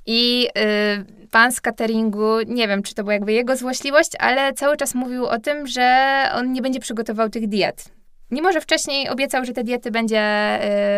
i 0.06 0.48
y, 0.58 1.28
pan 1.30 1.52
z 1.52 1.60
cateringu, 1.60 2.40
nie 2.46 2.68
wiem, 2.68 2.82
czy 2.82 2.94
to 2.94 3.02
była 3.02 3.12
jakby 3.12 3.32
jego 3.32 3.56
złośliwość, 3.56 4.10
ale 4.18 4.52
cały 4.52 4.76
czas 4.76 4.94
mówił 4.94 5.26
o 5.26 5.38
tym, 5.38 5.66
że 5.66 6.22
on 6.34 6.52
nie 6.52 6.62
będzie 6.62 6.80
przygotował 6.80 7.28
tych 7.28 7.48
diet. 7.48 7.97
Mimo, 8.30 8.52
że 8.52 8.60
wcześniej 8.60 9.08
obiecał, 9.08 9.44
że 9.44 9.52
te 9.52 9.64
diety 9.64 9.90
będzie 9.90 10.20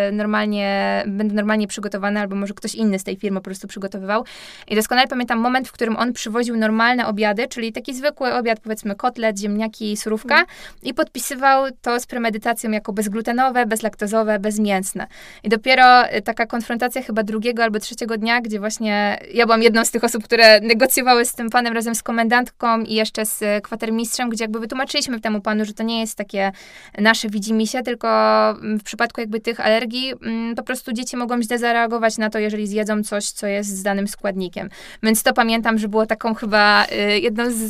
y, 0.08 0.12
normalnie, 0.12 1.02
będą 1.06 1.34
normalnie 1.34 1.66
przygotowane, 1.66 2.20
albo 2.20 2.36
może 2.36 2.54
ktoś 2.54 2.74
inny 2.74 2.98
z 2.98 3.04
tej 3.04 3.16
firmy 3.16 3.40
po 3.40 3.44
prostu 3.44 3.68
przygotowywał. 3.68 4.24
I 4.68 4.76
doskonale 4.76 5.06
pamiętam 5.08 5.38
moment, 5.38 5.68
w 5.68 5.72
którym 5.72 5.96
on 5.96 6.12
przywoził 6.12 6.56
normalne 6.56 7.06
obiady, 7.06 7.48
czyli 7.48 7.72
taki 7.72 7.94
zwykły 7.94 8.34
obiad, 8.34 8.60
powiedzmy 8.60 8.94
kotlet, 8.94 9.38
ziemniaki, 9.38 9.96
surówka 9.96 10.34
mm. 10.34 10.46
i 10.82 10.94
podpisywał 10.94 11.64
to 11.82 12.00
z 12.00 12.06
premedytacją 12.06 12.70
jako 12.70 12.92
bezglutenowe, 12.92 13.66
bezlaktozowe, 13.66 14.38
bezmięsne. 14.38 15.06
I 15.42 15.48
dopiero 15.48 16.14
y, 16.14 16.22
taka 16.22 16.46
konfrontacja 16.46 17.02
chyba 17.02 17.22
drugiego 17.22 17.62
albo 17.62 17.78
trzeciego 17.78 18.16
dnia, 18.16 18.40
gdzie 18.40 18.60
właśnie 18.60 19.18
ja 19.34 19.46
byłam 19.46 19.62
jedną 19.62 19.84
z 19.84 19.90
tych 19.90 20.04
osób, 20.04 20.24
które 20.24 20.60
negocjowały 20.60 21.24
z 21.24 21.34
tym 21.34 21.50
panem 21.50 21.74
razem 21.74 21.94
z 21.94 22.02
komendantką 22.02 22.80
i 22.82 22.94
jeszcze 22.94 23.26
z 23.26 23.42
y, 23.42 23.60
kwatermistrzem, 23.62 24.30
gdzie 24.30 24.44
jakby 24.44 24.60
wytłumaczyliśmy 24.60 25.20
temu 25.20 25.40
panu, 25.40 25.64
że 25.64 25.72
to 25.72 25.82
nie 25.82 26.00
jest 26.00 26.18
takie 26.18 26.52
nasze 26.98 27.19
nasze 27.20 27.30
widzimy 27.30 27.66
się, 27.66 27.82
tylko 27.82 28.08
mm, 28.50 28.78
w 28.78 28.82
przypadku 28.82 29.20
jakby 29.20 29.40
tych 29.40 29.60
alergii 29.60 30.12
mm, 30.22 30.54
po 30.54 30.62
prostu 30.62 30.92
dzieci 30.92 31.16
mogą 31.16 31.42
źle 31.42 31.58
zareagować 31.58 32.18
na 32.18 32.30
to, 32.30 32.38
jeżeli 32.38 32.66
zjedzą 32.66 33.02
coś, 33.02 33.30
co 33.30 33.46
jest 33.46 33.76
z 33.76 33.82
danym 33.82 34.08
składnikiem. 34.08 34.68
Więc 35.02 35.22
to 35.22 35.32
pamiętam, 35.32 35.78
że 35.78 35.88
było 35.88 36.06
taką 36.06 36.34
chyba 36.34 36.86
y, 36.86 37.20
jedną 37.20 37.50
z, 37.50 37.68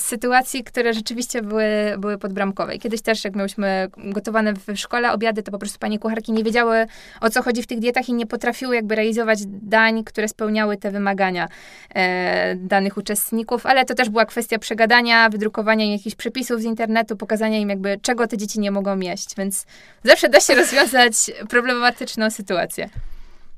z 0.00 0.02
sytuacji, 0.02 0.64
które 0.64 0.94
rzeczywiście 0.94 1.42
były, 1.42 1.64
były 1.98 2.18
podbramkowe. 2.18 2.74
I 2.74 2.78
kiedyś 2.78 3.02
też, 3.02 3.24
jak 3.24 3.36
miałyśmy 3.36 3.88
gotowane 3.96 4.52
w 4.54 4.76
szkole 4.76 5.12
obiady, 5.12 5.42
to 5.42 5.52
po 5.52 5.58
prostu 5.58 5.78
panie 5.78 5.98
kucharki 5.98 6.32
nie 6.32 6.44
wiedziały, 6.44 6.86
o 7.20 7.30
co 7.30 7.42
chodzi 7.42 7.62
w 7.62 7.66
tych 7.66 7.78
dietach 7.78 8.08
i 8.08 8.14
nie 8.14 8.26
potrafiły 8.26 8.74
jakby 8.74 8.94
realizować 8.94 9.38
dań, 9.46 10.04
które 10.04 10.28
spełniały 10.28 10.76
te 10.76 10.90
wymagania 10.90 11.48
e, 11.94 12.56
danych 12.56 12.96
uczestników, 12.96 13.66
ale 13.66 13.84
to 13.84 13.94
też 13.94 14.08
była 14.08 14.24
kwestia 14.26 14.58
przegadania, 14.58 15.28
wydrukowania 15.28 15.92
jakichś 15.92 16.16
przepisów 16.16 16.60
z 16.60 16.64
internetu, 16.64 17.16
pokazania 17.16 17.58
im 17.58 17.68
jakby, 17.68 17.98
czego 18.02 18.26
te 18.26 18.36
dzieci 18.36 18.61
nie 18.62 18.70
mogą 18.70 19.00
jeść, 19.00 19.36
więc 19.36 19.66
zawsze 20.04 20.28
da 20.28 20.40
się 20.40 20.54
rozwiązać 20.54 21.14
problematyczną 21.48 22.30
sytuację. 22.30 22.88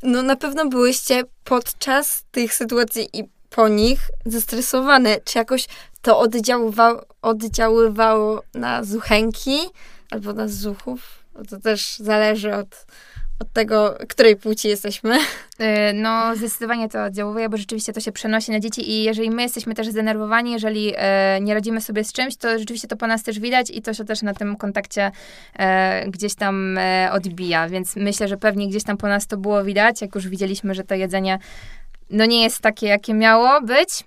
No 0.02 0.22
na 0.22 0.36
pewno 0.36 0.68
byłyście 0.68 1.22
podczas 1.44 2.24
tych 2.30 2.54
sytuacji 2.54 3.08
i 3.12 3.24
po 3.50 3.68
nich 3.68 4.00
zestresowane. 4.26 5.16
Czy 5.24 5.38
jakoś 5.38 5.66
to 6.02 6.18
oddziaływało, 6.18 7.04
oddziaływało 7.22 8.42
na 8.54 8.84
zuchęki 8.84 9.58
albo 10.10 10.32
na 10.32 10.48
zuchów? 10.48 11.24
To 11.50 11.60
też 11.60 11.96
zależy 11.96 12.54
od 12.54 12.86
od 13.38 13.52
tego, 13.52 13.98
której 14.08 14.36
płci 14.36 14.68
jesteśmy. 14.68 15.16
Y, 15.18 15.92
no, 15.94 16.36
zdecydowanie 16.36 16.88
to 16.88 17.04
oddziałuje, 17.04 17.48
bo 17.48 17.56
rzeczywiście 17.56 17.92
to 17.92 18.00
się 18.00 18.12
przenosi 18.12 18.50
na 18.52 18.60
dzieci 18.60 18.90
i 18.90 19.04
jeżeli 19.04 19.30
my 19.30 19.42
jesteśmy 19.42 19.74
też 19.74 19.88
zdenerwowani, 19.88 20.52
jeżeli 20.52 20.92
e, 20.96 21.40
nie 21.40 21.54
radzimy 21.54 21.80
sobie 21.80 22.04
z 22.04 22.12
czymś, 22.12 22.36
to 22.36 22.58
rzeczywiście 22.58 22.88
to 22.88 22.96
po 22.96 23.06
nas 23.06 23.22
też 23.22 23.40
widać 23.40 23.70
i 23.70 23.82
to 23.82 23.94
się 23.94 24.04
też 24.04 24.22
na 24.22 24.34
tym 24.34 24.56
kontakcie 24.56 25.10
e, 25.58 26.10
gdzieś 26.10 26.34
tam 26.34 26.78
odbija, 27.12 27.68
więc 27.68 27.96
myślę, 27.96 28.28
że 28.28 28.36
pewnie 28.36 28.68
gdzieś 28.68 28.84
tam 28.84 28.96
po 28.96 29.08
nas 29.08 29.26
to 29.26 29.36
było 29.36 29.64
widać, 29.64 30.00
jak 30.00 30.14
już 30.14 30.28
widzieliśmy, 30.28 30.74
że 30.74 30.84
to 30.84 30.94
jedzenie 30.94 31.38
no 32.10 32.26
nie 32.26 32.42
jest 32.42 32.60
takie, 32.60 32.86
jakie 32.86 33.14
miało 33.14 33.60
być, 33.60 34.04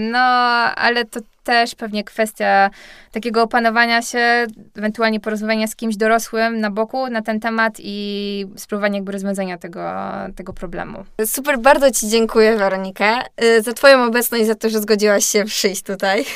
no 0.00 0.18
ale 0.18 1.04
to 1.04 1.20
też 1.48 1.74
pewnie 1.74 2.04
kwestia 2.04 2.70
takiego 3.12 3.42
opanowania 3.42 4.02
się, 4.02 4.46
ewentualnie 4.76 5.20
porozmawiania 5.20 5.66
z 5.66 5.76
kimś 5.76 5.96
dorosłym 5.96 6.60
na 6.60 6.70
boku 6.70 7.08
na 7.08 7.22
ten 7.22 7.40
temat 7.40 7.74
i 7.78 8.46
spróbowania 8.56 8.94
jakby 8.94 9.12
rozwiązania 9.12 9.58
tego, 9.58 9.92
tego 10.36 10.52
problemu. 10.52 11.04
Super, 11.26 11.58
bardzo 11.58 11.90
Ci 11.90 12.08
dziękuję, 12.08 12.56
Weronika, 12.56 13.24
y, 13.42 13.62
za 13.62 13.72
Twoją 13.72 14.04
obecność, 14.04 14.46
za 14.46 14.54
to, 14.54 14.68
że 14.68 14.80
zgodziłaś 14.80 15.24
się 15.24 15.44
przyjść 15.44 15.82
tutaj. 15.82 16.24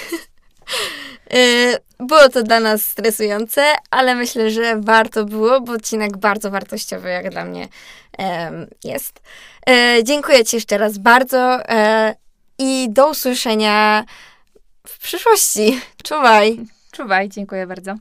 Y, 1.35 1.79
było 1.99 2.29
to 2.29 2.43
dla 2.43 2.61
nas 2.61 2.83
stresujące, 2.83 3.63
ale 3.91 4.15
myślę, 4.15 4.51
że 4.51 4.81
warto 4.81 5.25
było, 5.25 5.61
bo 5.61 5.73
odcinek 5.73 6.17
bardzo 6.17 6.51
wartościowy, 6.51 7.09
jak 7.09 7.31
dla 7.31 7.45
mnie 7.45 7.69
jest. 8.85 9.21
Y, 9.71 10.05
dziękuję 10.05 10.45
Ci 10.45 10.57
jeszcze 10.57 10.79
raz 10.79 10.99
bardzo 10.99 11.59
i 12.59 12.89
do 12.91 13.11
usłyszenia 13.11 14.05
w 14.93 14.99
przyszłości. 14.99 15.81
Czuwaj. 16.05 16.59
Czuwaj, 16.93 17.29
dziękuję 17.29 17.67
bardzo. 17.67 17.95